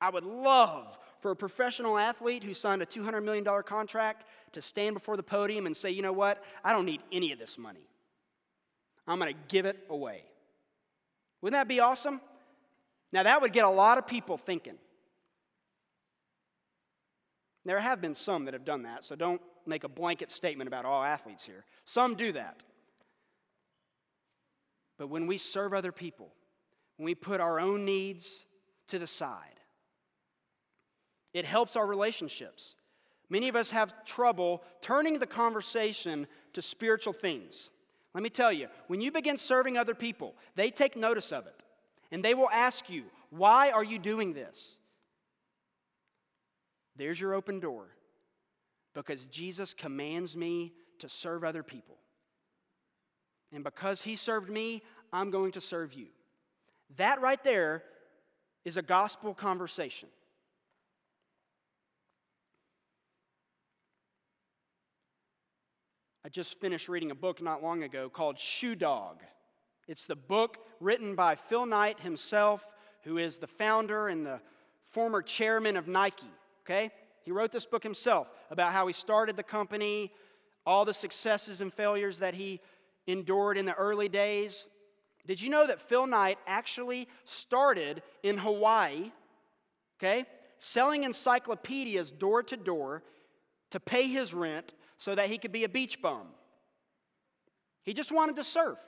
I 0.01 0.11
would 0.11 0.25
love 0.25 0.99
for 1.21 1.31
a 1.31 1.37
professional 1.37 1.97
athlete 1.97 2.43
who 2.43 2.55
signed 2.55 2.83
a 2.83 2.87
$200 2.87 3.23
million 3.23 3.47
contract 3.65 4.25
to 4.51 4.61
stand 4.61 4.95
before 4.95 5.17
the 5.17 5.23
podium 5.23 5.67
and 5.67 5.77
say, 5.77 5.91
you 5.91 6.03
know 6.03 6.13
what, 6.13 6.43
I 6.65 6.73
don't 6.73 6.87
need 6.87 7.03
any 7.13 7.31
of 7.31 7.39
this 7.39 7.57
money. 7.57 7.87
I'm 9.07 9.21
going 9.21 9.33
to 9.33 9.41
give 9.47 9.65
it 9.65 9.79
away. 9.89 10.25
Wouldn't 11.41 11.59
that 11.59 11.69
be 11.69 11.79
awesome? 11.79 12.21
Now, 13.13 13.23
that 13.23 13.41
would 13.41 13.53
get 13.53 13.65
a 13.65 13.71
lot 13.71 13.99
of 13.99 14.09
people 14.09 14.37
thinking. 14.37 14.75
There 17.65 17.79
have 17.79 18.01
been 18.01 18.17
some 18.17 18.47
that 18.47 18.55
have 18.55 18.65
done 18.65 18.83
that, 18.83 19.05
so 19.05 19.15
don't 19.15 19.41
make 19.67 19.85
a 19.85 19.89
blanket 19.89 20.31
statement 20.31 20.69
about 20.69 20.85
all 20.85 21.03
athletes 21.03 21.45
here. 21.45 21.65
Some 21.85 22.15
do 22.15 22.33
that. 22.33 22.63
But 24.99 25.09
when 25.09 25.27
we 25.27 25.37
serve 25.37 25.75
other 25.75 25.93
people, 25.93 26.33
when 26.97 27.07
we 27.07 27.15
put 27.15 27.41
our 27.41 27.59
own 27.59 27.85
needs 27.85 28.45
to 28.89 28.99
the 28.99 29.07
side, 29.07 29.61
it 31.33 31.45
helps 31.45 31.77
our 31.77 31.87
relationships. 31.87 32.77
Many 33.29 33.49
of 33.49 33.57
us 33.57 33.71
have 33.71 34.05
trouble 34.05 34.63
turning 34.81 35.19
the 35.19 35.27
conversation 35.27 36.27
to 36.53 36.63
spiritual 36.63 37.15
things. 37.15 37.71
Let 38.15 38.23
me 38.23 38.29
tell 38.29 38.53
you, 38.53 38.69
when 38.89 39.01
you 39.01 39.11
begin 39.11 39.39
serving 39.39 39.79
other 39.79 39.95
people, 39.95 40.35
they 40.55 40.71
take 40.71 40.97
notice 40.97 41.33
of 41.33 41.47
it. 41.47 41.63
And 42.11 42.23
they 42.23 42.35
will 42.35 42.51
ask 42.51 42.91
you, 42.91 43.05
Why 43.31 43.71
are 43.71 43.83
you 43.83 43.99
doing 43.99 44.35
this? 44.35 44.79
There's 46.97 47.19
your 47.19 47.33
open 47.33 47.59
door. 47.59 47.87
Because 48.95 49.27
Jesus 49.27 49.75
commands 49.75 50.37
me 50.37 50.73
to 50.99 51.09
serve 51.09 51.45
other 51.45 51.63
people. 51.63 51.97
And 53.53 53.65
because 53.65 54.03
he 54.03 54.17
served 54.17 54.51
me, 54.51 54.83
I'm 55.13 55.31
going 55.31 55.53
to 55.53 55.61
serve 55.61 55.93
you. 55.93 56.07
That 56.97 57.21
right 57.21 57.43
there 57.43 57.83
is 58.65 58.77
a 58.77 58.83
gospel 58.83 59.35
conversation. 59.35 60.09
I 66.25 66.29
just 66.29 66.61
finished 66.61 66.89
reading 66.89 67.11
a 67.11 67.17
book 67.17 67.43
not 67.43 67.63
long 67.63 67.83
ago 67.83 68.09
called 68.09 68.39
Shoe 68.39 68.77
Dog. 68.77 69.19
It's 69.89 70.07
the 70.07 70.15
book 70.15 70.59
written 70.79 71.17
by 71.17 71.35
Phil 71.35 71.67
Knight 71.67 71.99
himself, 71.99 72.65
who 73.03 73.19
is 73.19 73.39
the 73.39 73.49
founder 73.49 74.07
and 74.07 74.25
the 74.25 74.41
former 74.91 75.21
chairman 75.21 75.77
of 75.77 75.89
Nike. 75.89 76.31
Okay? 76.65 76.93
He 77.25 77.33
wrote 77.33 77.53
this 77.53 77.67
book 77.67 77.83
himself 77.83 78.29
about 78.51 78.73
how 78.73 78.87
he 78.87 78.93
started 78.93 79.37
the 79.37 79.43
company, 79.43 80.13
all 80.67 80.85
the 80.85 80.95
successes 80.95 81.61
and 81.61 81.73
failures 81.73 82.19
that 82.19 82.35
he 82.35 82.61
endured 83.07 83.59
in 83.59 83.67
the 83.67 83.75
early 83.75 84.09
days. 84.09 84.67
Did 85.27 85.41
you 85.41 85.51
know 85.51 85.67
that 85.67 85.81
Phil 85.81 86.07
Knight 86.07 86.39
actually 86.47 87.09
started 87.25 88.03
in 88.23 88.39
Hawaii, 88.39 89.13
okay, 89.99 90.27
selling 90.59 91.05
encyclopedias 91.05 92.11
door 92.11 92.43
to 92.45 92.57
door 92.57 93.03
to 93.73 93.81
pay 93.81 94.07
his 94.07 94.33
rent 94.33 94.73
so 94.99 95.15
that 95.15 95.29
he 95.29 95.39
could 95.39 95.51
be 95.51 95.65
a 95.65 95.69
beach 95.69 96.01
bum. 96.01 96.29
He 97.83 97.93
just 97.93 98.13
wanted 98.13 98.37
to 98.37 98.45
surf. 98.45 98.79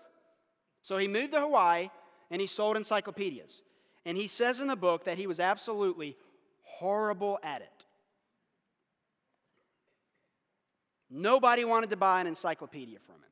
So 0.83 0.97
he 0.99 1.09
moved 1.09 1.33
to 1.33 1.41
Hawaii 1.41 1.91
and 2.31 2.41
he 2.41 2.47
sold 2.47 2.77
encyclopedias. 2.77 3.63
And 4.07 4.17
he 4.17 4.29
says 4.29 4.61
in 4.61 4.69
the 4.69 4.77
book 4.77 5.05
that 5.05 5.19
he 5.19 5.27
was 5.27 5.41
absolutely 5.41 6.17
horrible 6.63 7.39
at 7.43 7.63
it. 7.63 7.85
Nobody 11.17 11.65
wanted 11.65 11.91
to 11.91 11.97
buy 11.97 12.21
an 12.21 12.27
encyclopedia 12.27 12.99
from 13.07 13.15
him. 13.15 13.31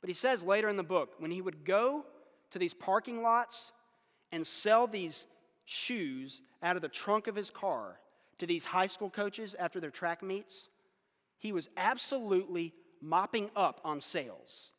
But 0.00 0.06
he 0.06 0.14
says 0.14 0.44
later 0.44 0.68
in 0.68 0.76
the 0.76 0.84
book, 0.84 1.14
when 1.18 1.32
he 1.32 1.42
would 1.42 1.64
go 1.64 2.04
to 2.52 2.60
these 2.60 2.72
parking 2.72 3.22
lots 3.22 3.72
and 4.30 4.46
sell 4.46 4.86
these 4.86 5.26
shoes 5.64 6.40
out 6.62 6.76
of 6.76 6.82
the 6.82 6.88
trunk 6.88 7.26
of 7.26 7.34
his 7.34 7.50
car 7.50 7.98
to 8.38 8.46
these 8.46 8.64
high 8.64 8.86
school 8.86 9.10
coaches 9.10 9.56
after 9.58 9.80
their 9.80 9.90
track 9.90 10.22
meets, 10.22 10.68
he 11.38 11.50
was 11.50 11.68
absolutely 11.76 12.72
mopping 13.00 13.50
up 13.56 13.80
on 13.84 14.00
sales. 14.00 14.70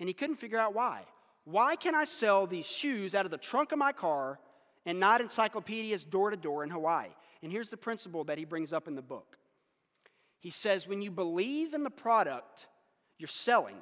And 0.00 0.08
he 0.08 0.12
couldn't 0.12 0.40
figure 0.40 0.58
out 0.58 0.74
why. 0.74 1.02
Why 1.44 1.76
can 1.76 1.94
I 1.94 2.02
sell 2.02 2.48
these 2.48 2.66
shoes 2.66 3.14
out 3.14 3.26
of 3.26 3.30
the 3.30 3.38
trunk 3.38 3.70
of 3.70 3.78
my 3.78 3.92
car 3.92 4.40
and 4.86 4.98
not 4.98 5.20
encyclopedias 5.20 6.02
door 6.02 6.30
to 6.30 6.36
door 6.36 6.64
in 6.64 6.70
Hawaii? 6.70 7.10
And 7.44 7.52
here's 7.52 7.70
the 7.70 7.76
principle 7.76 8.24
that 8.24 8.38
he 8.38 8.44
brings 8.44 8.72
up 8.72 8.88
in 8.88 8.96
the 8.96 9.02
book. 9.02 9.38
He 10.42 10.50
says, 10.50 10.86
when 10.86 11.00
you 11.00 11.10
believe 11.10 11.72
in 11.72 11.82
the 11.82 11.90
product 11.90 12.66
you're 13.18 13.28
selling, 13.28 13.76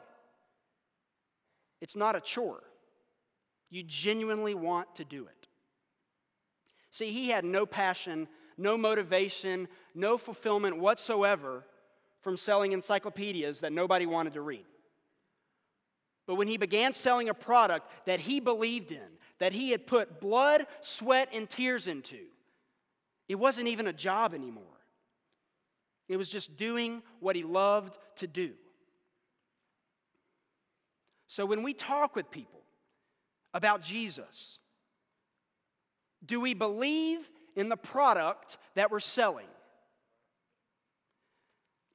it's 1.80 1.96
not 1.96 2.14
a 2.14 2.20
chore. 2.20 2.62
You 3.70 3.82
genuinely 3.82 4.54
want 4.54 4.94
to 4.96 5.04
do 5.04 5.24
it. 5.24 5.48
See, 6.92 7.10
he 7.10 7.30
had 7.30 7.44
no 7.44 7.66
passion 7.66 8.28
no 8.60 8.76
motivation, 8.76 9.66
no 9.94 10.18
fulfillment 10.18 10.78
whatsoever 10.78 11.64
from 12.20 12.36
selling 12.36 12.72
encyclopedias 12.72 13.60
that 13.60 13.72
nobody 13.72 14.06
wanted 14.06 14.34
to 14.34 14.42
read. 14.42 14.66
But 16.26 16.34
when 16.34 16.46
he 16.46 16.58
began 16.58 16.92
selling 16.92 17.28
a 17.28 17.34
product 17.34 17.90
that 18.04 18.20
he 18.20 18.38
believed 18.38 18.92
in, 18.92 19.08
that 19.38 19.52
he 19.52 19.70
had 19.70 19.86
put 19.86 20.20
blood, 20.20 20.66
sweat, 20.82 21.30
and 21.32 21.48
tears 21.48 21.88
into, 21.88 22.18
it 23.28 23.36
wasn't 23.36 23.68
even 23.68 23.86
a 23.86 23.92
job 23.92 24.34
anymore. 24.34 24.64
It 26.10 26.18
was 26.18 26.28
just 26.28 26.58
doing 26.58 27.02
what 27.20 27.36
he 27.36 27.42
loved 27.42 27.96
to 28.16 28.26
do. 28.26 28.52
So 31.26 31.46
when 31.46 31.62
we 31.62 31.72
talk 31.72 32.14
with 32.14 32.30
people 32.30 32.60
about 33.54 33.80
Jesus, 33.80 34.58
do 36.26 36.38
we 36.38 36.52
believe 36.52 37.26
in 37.56 37.68
the 37.68 37.76
product 37.76 38.58
that 38.74 38.90
we're 38.90 39.00
selling. 39.00 39.46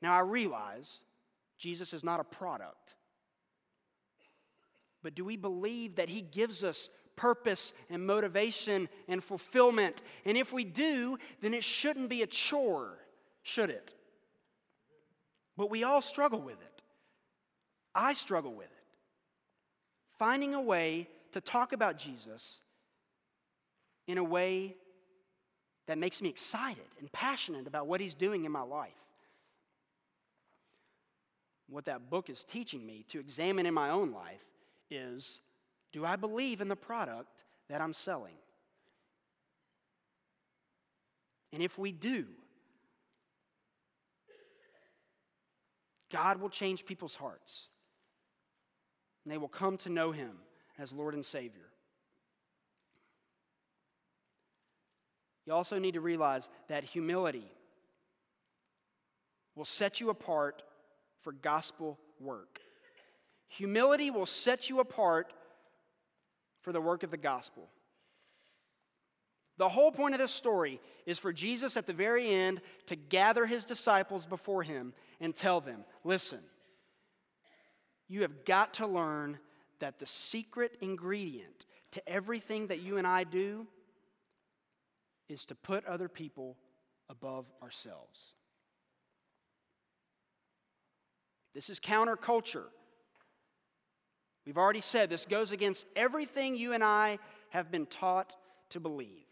Now, 0.02 0.14
I 0.14 0.20
realize 0.20 1.02
Jesus 1.58 1.94
is 1.94 2.04
not 2.04 2.20
a 2.20 2.24
product. 2.24 2.96
But 5.02 5.16
do 5.16 5.24
we 5.24 5.38
believe 5.38 5.96
that 5.96 6.10
He 6.10 6.22
gives 6.22 6.64
us 6.64 6.90
purpose 7.16 7.74
and 7.90 8.06
motivation 8.06 8.90
and 9.08 9.24
fulfillment? 9.24 10.02
And 10.26 10.38
if 10.38 10.52
we 10.52 10.64
do, 10.64 11.18
then 11.42 11.54
it 11.54 11.64
shouldn't 11.64 12.10
be 12.10 12.22
a 12.22 12.28
chore, 12.28 12.98
should 13.44 13.70
it? 13.70 13.94
But 15.58 15.70
we 15.70 15.84
all 15.84 16.02
struggle 16.02 16.42
with 16.42 16.62
it. 16.62 16.82
I 17.94 18.14
struggle 18.14 18.54
with 18.54 18.66
it. 18.66 18.72
Finding 20.20 20.54
a 20.54 20.62
way 20.62 21.08
to 21.34 21.42
talk 21.42 21.74
about 21.74 21.98
Jesus 21.98 22.62
in 24.08 24.18
a 24.18 24.24
way 24.24 24.76
that 25.88 25.98
makes 25.98 26.22
me 26.22 26.30
excited 26.30 26.86
and 27.00 27.12
passionate 27.12 27.68
about 27.68 27.88
what 27.88 28.02
He's 28.02 28.14
doing 28.14 28.46
in 28.46 28.52
my 28.52 28.62
life. 28.62 28.92
What 31.68 31.86
that 31.86 32.10
book 32.10 32.30
is 32.30 32.44
teaching 32.44 32.86
me 32.86 33.06
to 33.10 33.20
examine 33.20 33.66
in 33.66 33.74
my 33.74 33.90
own 33.90 34.12
life 34.12 34.44
is 34.90 35.40
do 35.92 36.06
I 36.06 36.16
believe 36.16 36.62
in 36.62 36.68
the 36.68 36.76
product 36.76 37.44
that 37.70 37.82
I'm 37.82 37.94
selling? 37.94 38.36
And 41.54 41.64
if 41.64 41.78
we 41.78 41.92
do, 41.92 42.26
God 46.12 46.40
will 46.40 46.50
change 46.50 46.86
people's 46.86 47.16
hearts. 47.16 47.68
And 49.24 49.32
they 49.32 49.38
will 49.38 49.48
come 49.48 49.78
to 49.78 49.90
know 49.90 50.12
Him 50.12 50.32
as 50.78 50.94
Lord 50.94 51.14
and 51.14 51.26
Savior. 51.26 51.70
You 55.46 55.54
also 55.54 55.78
need 55.78 55.94
to 55.94 56.02
realize 56.02 56.50
that 56.70 56.84
humility 56.84 57.52
will 59.56 59.66
set 59.66 60.00
you 60.00 60.10
apart 60.10 60.64
for 61.22 61.32
gospel 61.32 62.00
work. 62.20 62.60
Humility 63.48 64.12
will 64.12 64.26
set 64.26 64.70
you 64.70 64.80
apart 64.80 65.34
for 66.62 66.72
the 66.72 66.82
work 66.82 67.04
of 67.04 67.12
the 67.12 67.18
gospel. 67.18 67.70
The 69.58 69.70
whole 69.70 69.92
point 69.92 70.14
of 70.14 70.20
this 70.20 70.32
story 70.32 70.82
is 71.06 71.18
for 71.18 71.32
Jesus 71.32 71.78
at 71.78 71.88
the 71.88 71.94
very 71.94 72.30
end 72.30 72.62
to 72.88 72.96
gather 72.96 73.46
his 73.46 73.64
disciples 73.64 74.26
before 74.26 74.64
him 74.64 74.94
and 75.22 75.36
tell 75.36 75.62
them 75.62 75.86
listen, 76.04 76.40
You 78.08 78.22
have 78.22 78.44
got 78.46 78.76
to 78.76 78.88
learn 78.88 79.40
that 79.80 80.00
the 80.00 80.06
secret 80.06 80.78
ingredient 80.82 81.66
to 81.92 82.08
everything 82.08 82.68
that 82.68 82.82
you 82.82 82.98
and 82.98 83.08
I 83.08 83.24
do 83.24 83.68
is 85.30 85.46
to 85.46 85.56
put 85.56 85.86
other 85.86 86.10
people 86.10 86.58
above 87.10 87.46
ourselves. 87.62 88.34
This 91.54 91.70
is 91.70 91.80
counterculture. 91.80 92.66
We've 94.46 94.58
already 94.58 94.82
said 94.82 95.10
this 95.10 95.26
goes 95.26 95.54
against 95.54 95.86
everything 95.96 96.56
you 96.56 96.74
and 96.74 96.84
I 96.84 97.18
have 97.50 97.72
been 97.72 97.86
taught 97.86 98.36
to 98.72 98.80
believe. 98.80 99.26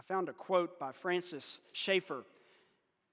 I 0.00 0.02
found 0.02 0.30
a 0.30 0.32
quote 0.32 0.78
by 0.78 0.92
Francis 0.92 1.60
Schaeffer. 1.74 2.24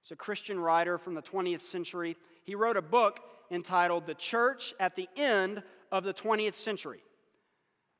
He's 0.02 0.10
a 0.10 0.16
Christian 0.16 0.58
writer 0.58 0.96
from 0.96 1.12
the 1.12 1.20
20th 1.20 1.60
century. 1.60 2.16
He 2.44 2.54
wrote 2.54 2.78
a 2.78 2.82
book 2.82 3.20
entitled 3.50 4.06
The 4.06 4.14
Church 4.14 4.72
at 4.80 4.96
the 4.96 5.06
End 5.14 5.62
of 5.92 6.02
the 6.02 6.14
20th 6.14 6.54
Century. 6.54 7.00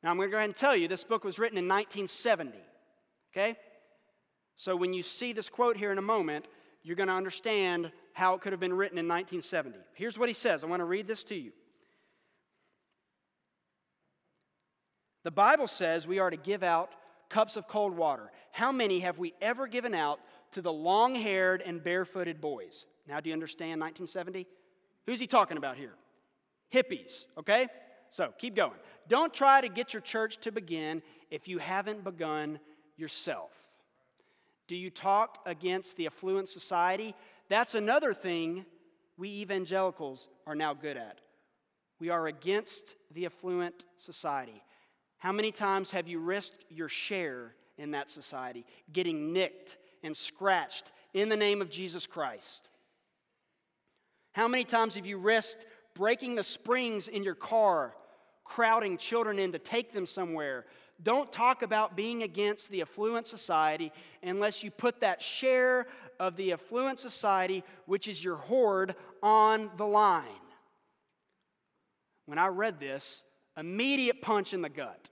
Now, 0.02 0.10
I'm 0.10 0.16
going 0.16 0.28
to 0.28 0.30
go 0.30 0.38
ahead 0.38 0.48
and 0.48 0.56
tell 0.56 0.74
you 0.74 0.88
this 0.88 1.04
book 1.04 1.22
was 1.22 1.38
written 1.38 1.58
in 1.58 1.68
1970. 1.68 2.52
Okay? 3.30 3.58
So, 4.56 4.74
when 4.74 4.94
you 4.94 5.02
see 5.02 5.34
this 5.34 5.50
quote 5.50 5.76
here 5.76 5.92
in 5.92 5.98
a 5.98 6.02
moment, 6.02 6.46
you're 6.82 6.96
going 6.96 7.08
to 7.08 7.14
understand 7.14 7.92
how 8.14 8.32
it 8.36 8.40
could 8.40 8.54
have 8.54 8.60
been 8.60 8.72
written 8.72 8.96
in 8.96 9.06
1970. 9.06 9.76
Here's 9.92 10.16
what 10.16 10.30
he 10.30 10.34
says 10.34 10.64
I 10.64 10.66
want 10.66 10.80
to 10.80 10.86
read 10.86 11.06
this 11.06 11.24
to 11.24 11.34
you. 11.34 11.52
The 15.24 15.30
Bible 15.30 15.66
says 15.66 16.06
we 16.06 16.20
are 16.20 16.30
to 16.30 16.38
give 16.38 16.62
out 16.62 16.94
cups 17.28 17.56
of 17.56 17.66
cold 17.68 17.96
water. 17.96 18.30
How 18.52 18.72
many 18.72 19.00
have 19.00 19.18
we 19.18 19.34
ever 19.40 19.66
given 19.66 19.94
out 19.94 20.20
to 20.52 20.62
the 20.62 20.72
long 20.72 21.14
haired 21.14 21.62
and 21.62 21.82
barefooted 21.82 22.40
boys? 22.40 22.86
Now, 23.06 23.20
do 23.20 23.30
you 23.30 23.34
understand 23.34 23.80
1970? 23.80 24.46
Who's 25.06 25.20
he 25.20 25.26
talking 25.26 25.56
about 25.56 25.76
here? 25.76 25.94
Hippies, 26.72 27.26
okay? 27.38 27.68
So 28.10 28.32
keep 28.38 28.54
going. 28.54 28.78
Don't 29.08 29.32
try 29.32 29.60
to 29.60 29.68
get 29.68 29.92
your 29.92 30.02
church 30.02 30.38
to 30.38 30.52
begin 30.52 31.02
if 31.30 31.48
you 31.48 31.58
haven't 31.58 32.04
begun 32.04 32.58
yourself. 32.96 33.50
Do 34.66 34.76
you 34.76 34.90
talk 34.90 35.38
against 35.46 35.96
the 35.96 36.06
affluent 36.06 36.48
society? 36.48 37.14
That's 37.48 37.74
another 37.74 38.12
thing 38.12 38.66
we 39.16 39.28
evangelicals 39.40 40.28
are 40.46 40.54
now 40.54 40.74
good 40.74 40.96
at. 40.96 41.20
We 41.98 42.10
are 42.10 42.26
against 42.26 42.94
the 43.12 43.26
affluent 43.26 43.84
society. 43.96 44.62
How 45.18 45.32
many 45.32 45.52
times 45.52 45.90
have 45.90 46.08
you 46.08 46.20
risked 46.20 46.64
your 46.70 46.88
share 46.88 47.54
in 47.76 47.90
that 47.92 48.08
society, 48.10 48.64
getting 48.92 49.32
nicked 49.32 49.76
and 50.02 50.16
scratched 50.16 50.84
in 51.12 51.28
the 51.28 51.36
name 51.36 51.60
of 51.60 51.70
Jesus 51.70 52.06
Christ? 52.06 52.68
How 54.32 54.46
many 54.46 54.64
times 54.64 54.94
have 54.94 55.06
you 55.06 55.18
risked 55.18 55.66
breaking 55.94 56.36
the 56.36 56.42
springs 56.44 57.08
in 57.08 57.24
your 57.24 57.34
car, 57.34 57.94
crowding 58.44 58.96
children 58.96 59.38
in 59.38 59.52
to 59.52 59.58
take 59.58 59.92
them 59.92 60.06
somewhere? 60.06 60.64
Don't 61.02 61.32
talk 61.32 61.62
about 61.62 61.96
being 61.96 62.22
against 62.22 62.70
the 62.70 62.82
affluent 62.82 63.26
society 63.26 63.92
unless 64.22 64.62
you 64.62 64.70
put 64.70 65.00
that 65.00 65.22
share 65.22 65.86
of 66.20 66.36
the 66.36 66.52
affluent 66.52 67.00
society, 67.00 67.64
which 67.86 68.06
is 68.06 68.22
your 68.22 68.36
hoard, 68.36 68.94
on 69.22 69.70
the 69.76 69.86
line. 69.86 70.24
When 72.26 72.38
I 72.38 72.48
read 72.48 72.78
this, 72.78 73.22
immediate 73.58 74.22
punch 74.22 74.54
in 74.54 74.62
the 74.62 74.68
gut. 74.68 75.08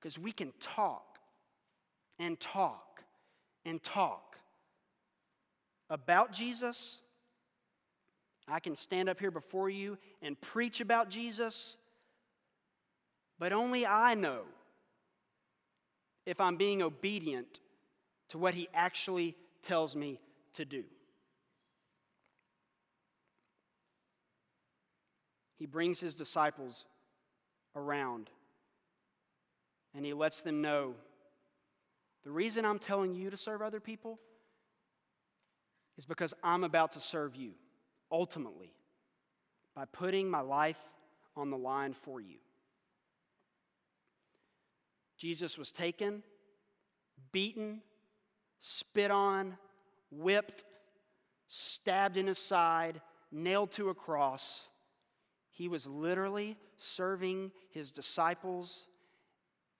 Because 0.00 0.18
we 0.18 0.32
can 0.32 0.52
talk 0.60 1.18
and 2.18 2.38
talk 2.40 3.02
and 3.64 3.82
talk 3.82 4.36
about 5.90 6.32
Jesus. 6.32 7.00
I 8.46 8.60
can 8.60 8.76
stand 8.76 9.08
up 9.08 9.20
here 9.20 9.30
before 9.30 9.68
you 9.68 9.98
and 10.22 10.40
preach 10.40 10.80
about 10.80 11.10
Jesus, 11.10 11.76
but 13.38 13.52
only 13.52 13.84
I 13.84 14.14
know 14.14 14.42
if 16.24 16.40
I'm 16.40 16.56
being 16.56 16.82
obedient 16.82 17.60
to 18.30 18.38
what 18.38 18.54
He 18.54 18.68
actually 18.72 19.36
tells 19.62 19.94
me 19.94 20.20
to 20.54 20.64
do. 20.64 20.84
He 25.58 25.66
brings 25.66 26.00
His 26.00 26.14
disciples 26.14 26.84
around 27.76 28.30
and 29.94 30.04
He 30.04 30.14
lets 30.14 30.40
them 30.40 30.62
know 30.62 30.94
the 32.24 32.30
reason 32.30 32.64
I'm 32.64 32.78
telling 32.78 33.14
you 33.14 33.30
to 33.30 33.36
serve 33.36 33.62
other 33.62 33.80
people 33.80 34.18
is 35.96 36.04
because 36.04 36.34
I'm 36.42 36.62
about 36.62 36.92
to 36.92 37.00
serve 37.00 37.34
you, 37.34 37.52
ultimately, 38.10 38.72
by 39.74 39.84
putting 39.86 40.30
my 40.30 40.40
life 40.40 40.78
on 41.36 41.50
the 41.50 41.56
line 41.56 41.94
for 41.94 42.20
you. 42.20 42.36
Jesus 45.16 45.58
was 45.58 45.70
taken, 45.70 46.22
beaten, 47.32 47.82
spit 48.60 49.10
on, 49.10 49.56
whipped, 50.10 50.64
stabbed 51.48 52.16
in 52.16 52.26
his 52.26 52.38
side, 52.38 53.00
nailed 53.32 53.72
to 53.72 53.88
a 53.88 53.94
cross. 53.94 54.68
He 55.58 55.66
was 55.66 55.88
literally 55.88 56.56
serving 56.76 57.50
his 57.70 57.90
disciples 57.90 58.86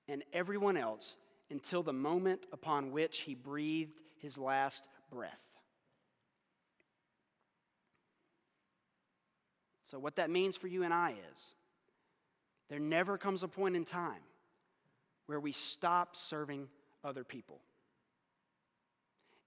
and 0.08 0.24
everyone 0.32 0.76
else 0.76 1.16
until 1.52 1.84
the 1.84 1.92
moment 1.92 2.46
upon 2.52 2.90
which 2.90 3.18
he 3.18 3.36
breathed 3.36 4.00
his 4.18 4.36
last 4.38 4.88
breath. 5.08 5.38
So, 9.84 10.00
what 10.00 10.16
that 10.16 10.30
means 10.30 10.56
for 10.56 10.66
you 10.66 10.82
and 10.82 10.92
I 10.92 11.14
is 11.32 11.54
there 12.68 12.80
never 12.80 13.16
comes 13.16 13.44
a 13.44 13.48
point 13.48 13.76
in 13.76 13.84
time 13.84 14.24
where 15.26 15.38
we 15.38 15.52
stop 15.52 16.16
serving 16.16 16.66
other 17.04 17.22
people. 17.22 17.60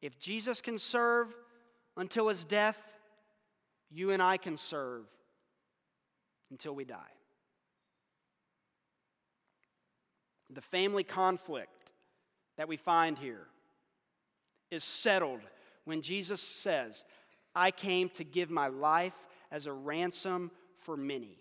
If 0.01 0.17
Jesus 0.17 0.61
can 0.61 0.77
serve 0.77 1.27
until 1.97 2.29
his 2.29 2.45
death, 2.45 2.81
you 3.89 4.11
and 4.11 4.21
I 4.21 4.37
can 4.37 4.55
serve 4.55 5.03
until 6.51 6.75
we 6.75 6.83
die. 6.83 6.97
The 10.53 10.61
family 10.61 11.03
conflict 11.03 11.93
that 12.57 12.67
we 12.67 12.77
find 12.77 13.17
here 13.17 13.47
is 14.69 14.83
settled 14.83 15.39
when 15.85 16.01
Jesus 16.01 16.41
says, 16.41 17.05
I 17.55 17.71
came 17.71 18.09
to 18.09 18.23
give 18.23 18.49
my 18.49 18.67
life 18.67 19.13
as 19.51 19.65
a 19.65 19.73
ransom 19.73 20.51
for 20.79 20.95
many. 20.95 21.37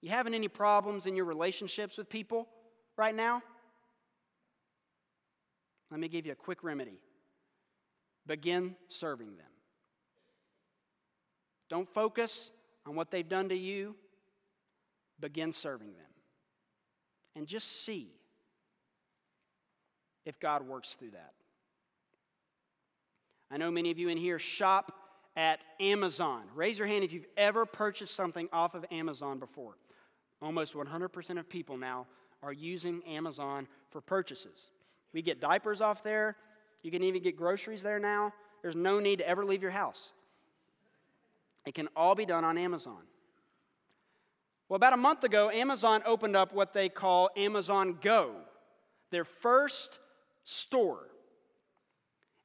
You 0.00 0.10
having 0.10 0.34
any 0.34 0.48
problems 0.48 1.06
in 1.06 1.16
your 1.16 1.24
relationships 1.24 1.98
with 1.98 2.08
people 2.08 2.46
right 2.96 3.14
now? 3.14 3.42
Let 5.90 6.00
me 6.00 6.08
give 6.08 6.26
you 6.26 6.32
a 6.32 6.36
quick 6.36 6.62
remedy. 6.62 7.00
Begin 8.26 8.76
serving 8.88 9.36
them. 9.36 9.46
Don't 11.68 11.88
focus 11.92 12.50
on 12.86 12.94
what 12.94 13.10
they've 13.10 13.28
done 13.28 13.48
to 13.50 13.56
you. 13.56 13.94
Begin 15.20 15.52
serving 15.52 15.88
them. 15.88 16.06
And 17.36 17.46
just 17.46 17.84
see 17.84 18.08
if 20.24 20.38
God 20.40 20.66
works 20.66 20.96
through 20.98 21.10
that. 21.12 21.32
I 23.50 23.56
know 23.56 23.70
many 23.70 23.90
of 23.90 23.98
you 23.98 24.08
in 24.08 24.18
here 24.18 24.38
shop 24.38 24.92
at 25.36 25.62
Amazon. 25.80 26.42
Raise 26.54 26.78
your 26.78 26.86
hand 26.86 27.04
if 27.04 27.12
you've 27.12 27.26
ever 27.36 27.64
purchased 27.64 28.14
something 28.14 28.48
off 28.52 28.74
of 28.74 28.84
Amazon 28.90 29.38
before. 29.38 29.76
Almost 30.42 30.74
100% 30.74 31.38
of 31.38 31.48
people 31.48 31.76
now 31.76 32.06
are 32.42 32.52
using 32.52 33.02
Amazon 33.04 33.66
for 33.90 34.00
purchases. 34.00 34.68
We 35.12 35.22
get 35.22 35.40
diapers 35.40 35.80
off 35.80 36.02
there. 36.02 36.36
You 36.82 36.90
can 36.90 37.02
even 37.02 37.22
get 37.22 37.36
groceries 37.36 37.82
there 37.82 37.98
now. 37.98 38.32
There's 38.62 38.76
no 38.76 39.00
need 39.00 39.20
to 39.20 39.28
ever 39.28 39.44
leave 39.44 39.62
your 39.62 39.70
house. 39.70 40.12
It 41.68 41.74
can 41.74 41.88
all 41.94 42.14
be 42.14 42.24
done 42.24 42.44
on 42.44 42.56
Amazon. 42.56 43.02
Well, 44.70 44.76
about 44.76 44.94
a 44.94 44.96
month 44.96 45.22
ago, 45.22 45.50
Amazon 45.50 46.02
opened 46.06 46.34
up 46.34 46.54
what 46.54 46.72
they 46.72 46.88
call 46.88 47.28
Amazon 47.36 47.98
Go, 48.00 48.36
their 49.10 49.26
first 49.26 49.98
store. 50.44 51.08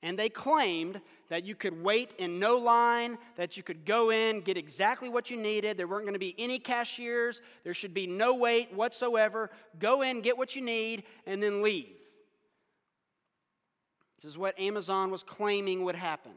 And 0.01 0.19
they 0.19 0.27
claimed 0.27 0.99
that 1.29 1.45
you 1.45 1.55
could 1.55 1.81
wait 1.81 2.11
in 2.19 2.37
no 2.37 2.57
line, 2.57 3.17
that 3.37 3.55
you 3.55 3.63
could 3.63 3.85
go 3.85 4.09
in, 4.09 4.41
get 4.41 4.57
exactly 4.57 5.07
what 5.07 5.31
you 5.31 5.37
needed. 5.37 5.77
There 5.77 5.87
weren't 5.87 6.03
going 6.03 6.15
to 6.15 6.19
be 6.19 6.35
any 6.37 6.59
cashiers. 6.59 7.41
There 7.63 7.73
should 7.73 7.93
be 7.93 8.05
no 8.05 8.33
wait 8.33 8.73
whatsoever. 8.73 9.51
Go 9.79 10.01
in, 10.01 10.19
get 10.19 10.37
what 10.37 10.53
you 10.53 10.61
need, 10.61 11.03
and 11.25 11.41
then 11.41 11.61
leave. 11.61 11.95
This 14.21 14.29
is 14.29 14.37
what 14.37 14.59
Amazon 14.59 15.11
was 15.11 15.23
claiming 15.23 15.85
would 15.85 15.95
happen. 15.95 16.33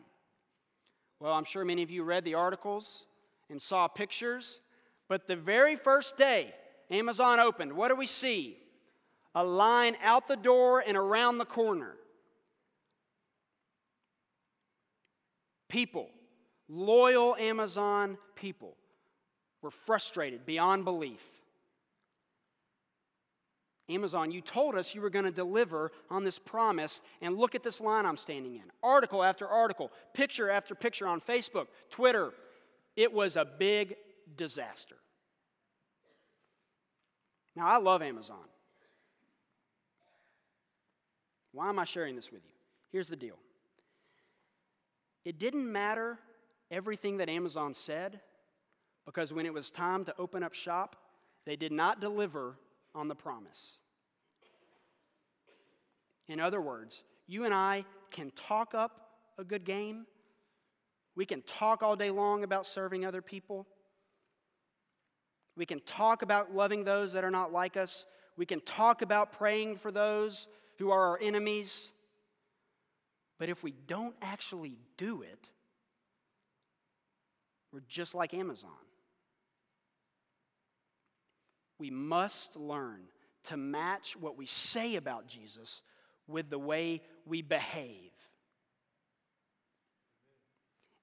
Well, 1.20 1.32
I'm 1.32 1.44
sure 1.44 1.64
many 1.64 1.82
of 1.82 1.90
you 1.90 2.02
read 2.02 2.24
the 2.24 2.34
articles 2.34 3.06
and 3.48 3.60
saw 3.60 3.88
pictures, 3.88 4.60
but 5.08 5.26
the 5.26 5.36
very 5.36 5.76
first 5.76 6.16
day 6.16 6.54
Amazon 6.90 7.40
opened, 7.40 7.72
what 7.72 7.88
do 7.88 7.96
we 7.96 8.06
see? 8.06 8.58
a 9.36 9.44
line 9.44 9.98
out 10.02 10.28
the 10.28 10.36
door 10.36 10.80
and 10.80 10.96
around 10.96 11.36
the 11.36 11.44
corner. 11.44 11.92
People, 15.68 16.08
loyal 16.70 17.36
Amazon 17.36 18.16
people, 18.34 18.74
were 19.60 19.70
frustrated 19.70 20.46
beyond 20.46 20.86
belief. 20.86 21.20
Amazon, 23.88 24.32
you 24.32 24.40
told 24.40 24.74
us 24.74 24.94
you 24.94 25.00
were 25.00 25.10
going 25.10 25.24
to 25.24 25.30
deliver 25.30 25.92
on 26.10 26.24
this 26.24 26.38
promise, 26.38 27.02
and 27.20 27.36
look 27.36 27.54
at 27.54 27.62
this 27.62 27.80
line 27.80 28.04
I'm 28.04 28.16
standing 28.16 28.56
in. 28.56 28.62
Article 28.82 29.22
after 29.22 29.46
article, 29.46 29.92
picture 30.12 30.50
after 30.50 30.74
picture 30.74 31.06
on 31.06 31.20
Facebook, 31.20 31.66
Twitter. 31.88 32.32
It 32.96 33.12
was 33.12 33.36
a 33.36 33.44
big 33.44 33.94
disaster. 34.36 34.96
Now, 37.54 37.66
I 37.66 37.78
love 37.78 38.02
Amazon. 38.02 38.44
Why 41.52 41.68
am 41.68 41.78
I 41.78 41.84
sharing 41.84 42.16
this 42.16 42.30
with 42.30 42.42
you? 42.44 42.50
Here's 42.90 43.08
the 43.08 43.16
deal 43.16 43.36
it 45.24 45.38
didn't 45.38 45.70
matter 45.70 46.18
everything 46.70 47.18
that 47.18 47.28
Amazon 47.28 47.72
said, 47.72 48.20
because 49.04 49.32
when 49.32 49.46
it 49.46 49.54
was 49.54 49.70
time 49.70 50.04
to 50.04 50.14
open 50.18 50.42
up 50.42 50.54
shop, 50.54 50.96
they 51.44 51.56
did 51.56 51.72
not 51.72 52.00
deliver 52.00 52.56
on 52.96 53.08
the 53.08 53.14
promise. 53.14 53.78
In 56.28 56.40
other 56.40 56.60
words, 56.60 57.04
you 57.28 57.44
and 57.44 57.54
I 57.54 57.84
can 58.10 58.32
talk 58.32 58.74
up 58.74 59.10
a 59.38 59.44
good 59.44 59.64
game. 59.64 60.06
We 61.14 61.26
can 61.26 61.42
talk 61.42 61.82
all 61.82 61.94
day 61.94 62.10
long 62.10 62.42
about 62.42 62.66
serving 62.66 63.04
other 63.04 63.22
people. 63.22 63.66
We 65.56 65.66
can 65.66 65.80
talk 65.80 66.22
about 66.22 66.54
loving 66.54 66.84
those 66.84 67.12
that 67.12 67.24
are 67.24 67.30
not 67.30 67.52
like 67.52 67.76
us. 67.76 68.06
We 68.36 68.46
can 68.46 68.60
talk 68.60 69.02
about 69.02 69.32
praying 69.32 69.76
for 69.76 69.90
those 69.90 70.48
who 70.78 70.90
are 70.90 71.10
our 71.10 71.18
enemies. 71.20 71.90
But 73.38 73.48
if 73.48 73.62
we 73.62 73.72
don't 73.86 74.14
actually 74.20 74.78
do 74.96 75.22
it, 75.22 75.48
we're 77.72 77.80
just 77.88 78.14
like 78.14 78.34
Amazon. 78.34 78.70
We 81.78 81.90
must 81.90 82.56
learn 82.56 83.00
to 83.44 83.56
match 83.56 84.16
what 84.16 84.36
we 84.36 84.46
say 84.46 84.96
about 84.96 85.26
Jesus 85.26 85.82
with 86.26 86.50
the 86.50 86.58
way 86.58 87.02
we 87.24 87.42
behave. 87.42 88.12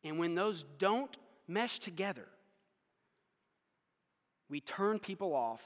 And 0.03 0.19
when 0.19 0.35
those 0.35 0.65
don't 0.79 1.15
mesh 1.47 1.79
together, 1.79 2.27
we 4.49 4.59
turn 4.59 4.99
people 4.99 5.33
off 5.33 5.63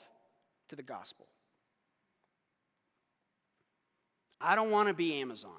to 0.69 0.75
the 0.75 0.83
gospel. 0.83 1.27
I 4.39 4.55
don't 4.55 4.69
want 4.69 4.87
to 4.87 4.93
be 4.93 5.19
Amazon. 5.19 5.51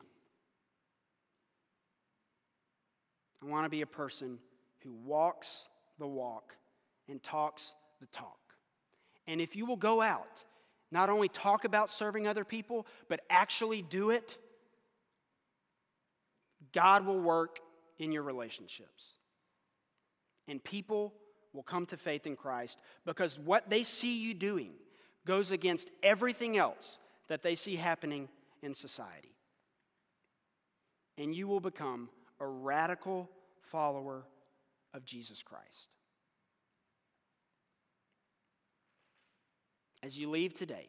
I 3.42 3.46
want 3.46 3.64
to 3.64 3.68
be 3.68 3.82
a 3.82 3.86
person 3.86 4.38
who 4.82 4.92
walks 5.04 5.68
the 5.98 6.06
walk 6.06 6.54
and 7.08 7.22
talks 7.22 7.74
the 8.00 8.06
talk. 8.06 8.47
And 9.28 9.40
if 9.40 9.54
you 9.54 9.66
will 9.66 9.76
go 9.76 10.00
out, 10.00 10.42
not 10.90 11.10
only 11.10 11.28
talk 11.28 11.64
about 11.64 11.92
serving 11.92 12.26
other 12.26 12.44
people, 12.44 12.86
but 13.08 13.20
actually 13.28 13.82
do 13.82 14.10
it, 14.10 14.38
God 16.72 17.06
will 17.06 17.20
work 17.20 17.60
in 17.98 18.10
your 18.10 18.22
relationships. 18.22 19.12
And 20.48 20.64
people 20.64 21.12
will 21.52 21.62
come 21.62 21.84
to 21.86 21.96
faith 21.98 22.26
in 22.26 22.36
Christ 22.36 22.78
because 23.04 23.38
what 23.38 23.68
they 23.68 23.82
see 23.82 24.18
you 24.18 24.32
doing 24.32 24.70
goes 25.26 25.50
against 25.50 25.90
everything 26.02 26.56
else 26.56 26.98
that 27.28 27.42
they 27.42 27.54
see 27.54 27.76
happening 27.76 28.28
in 28.62 28.72
society. 28.72 29.34
And 31.18 31.34
you 31.34 31.48
will 31.48 31.60
become 31.60 32.08
a 32.40 32.46
radical 32.46 33.28
follower 33.60 34.24
of 34.94 35.04
Jesus 35.04 35.42
Christ. 35.42 35.88
As 40.02 40.16
you 40.18 40.30
leave 40.30 40.54
today, 40.54 40.88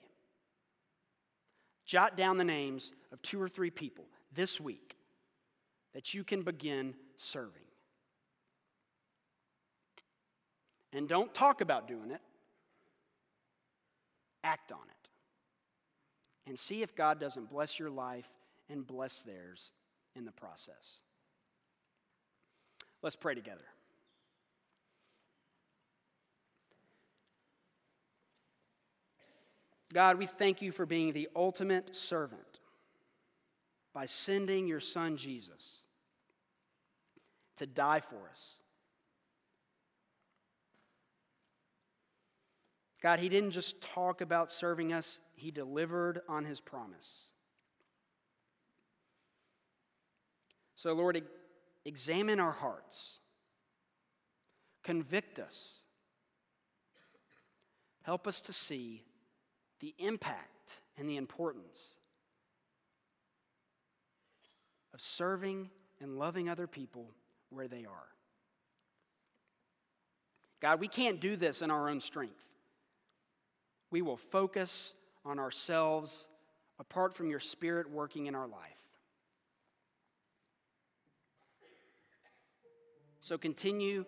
jot 1.85 2.15
down 2.15 2.37
the 2.37 2.43
names 2.43 2.91
of 3.11 3.21
two 3.21 3.41
or 3.41 3.49
three 3.49 3.71
people 3.71 4.05
this 4.33 4.59
week 4.61 4.95
that 5.93 6.13
you 6.13 6.23
can 6.23 6.43
begin 6.43 6.93
serving. 7.17 7.63
And 10.93 11.07
don't 11.07 11.33
talk 11.33 11.61
about 11.61 11.87
doing 11.87 12.11
it, 12.11 12.21
act 14.43 14.71
on 14.71 14.79
it. 14.79 15.09
And 16.47 16.57
see 16.57 16.81
if 16.81 16.95
God 16.95 17.19
doesn't 17.19 17.49
bless 17.49 17.77
your 17.77 17.91
life 17.91 18.27
and 18.69 18.85
bless 18.85 19.21
theirs 19.21 19.71
in 20.15 20.25
the 20.25 20.31
process. 20.31 20.99
Let's 23.01 23.15
pray 23.15 23.35
together. 23.35 23.65
God, 29.93 30.17
we 30.17 30.27
thank 30.27 30.61
you 30.61 30.71
for 30.71 30.85
being 30.85 31.13
the 31.13 31.29
ultimate 31.35 31.95
servant 31.95 32.59
by 33.93 34.05
sending 34.05 34.67
your 34.67 34.79
son 34.79 35.17
Jesus 35.17 35.79
to 37.57 37.65
die 37.65 37.99
for 37.99 38.29
us. 38.29 38.57
God, 43.01 43.19
He 43.19 43.29
didn't 43.29 43.51
just 43.51 43.81
talk 43.81 44.21
about 44.21 44.51
serving 44.51 44.93
us, 44.93 45.19
He 45.35 45.51
delivered 45.51 46.21
on 46.27 46.45
His 46.45 46.59
promise. 46.59 47.27
So, 50.75 50.93
Lord, 50.93 51.21
examine 51.83 52.39
our 52.39 52.51
hearts, 52.51 53.19
convict 54.83 55.39
us, 55.39 55.79
help 58.03 58.27
us 58.27 58.39
to 58.41 58.53
see 58.53 59.03
the 59.79 59.93
impact 59.97 60.81
and 60.97 61.09
the 61.09 61.17
importance 61.17 61.95
of 64.93 65.01
serving 65.01 65.69
and 66.01 66.17
loving 66.17 66.49
other 66.49 66.67
people 66.67 67.05
where 67.49 67.67
they 67.67 67.85
are. 67.85 68.07
God, 70.61 70.79
we 70.79 70.87
can't 70.87 71.21
do 71.21 71.35
this 71.35 71.61
in 71.61 71.71
our 71.71 71.89
own 71.89 72.01
strength. 72.01 72.43
We 73.91 74.01
will 74.01 74.17
focus 74.17 74.93
on 75.25 75.39
ourselves 75.39 76.27
apart 76.79 77.13
from 77.13 77.29
your 77.29 77.39
Spirit 77.39 77.89
working 77.89 78.27
in 78.27 78.35
our 78.35 78.47
life. 78.47 78.59
So 83.21 83.37
continue 83.37 84.05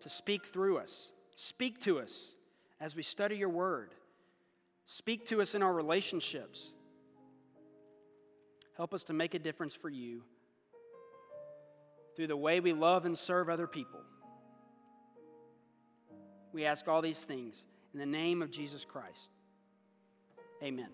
to 0.00 0.08
speak 0.08 0.46
through 0.46 0.78
us. 0.78 1.10
Speak 1.34 1.82
to 1.82 1.98
us 1.98 2.36
as 2.80 2.94
we 2.94 3.02
study 3.02 3.36
your 3.36 3.48
word. 3.48 3.94
Speak 4.86 5.28
to 5.28 5.40
us 5.40 5.54
in 5.54 5.62
our 5.62 5.72
relationships. 5.72 6.72
Help 8.76 8.94
us 8.94 9.02
to 9.04 9.12
make 9.12 9.34
a 9.34 9.38
difference 9.38 9.74
for 9.74 9.88
you 9.88 10.22
through 12.16 12.26
the 12.26 12.36
way 12.36 12.60
we 12.60 12.72
love 12.72 13.04
and 13.04 13.16
serve 13.16 13.48
other 13.48 13.66
people. 13.66 14.00
We 16.52 16.64
ask 16.64 16.88
all 16.88 17.02
these 17.02 17.22
things 17.22 17.66
in 17.92 18.00
the 18.00 18.06
name 18.06 18.42
of 18.42 18.50
Jesus 18.50 18.84
Christ. 18.84 19.30
Amen. 20.62 20.88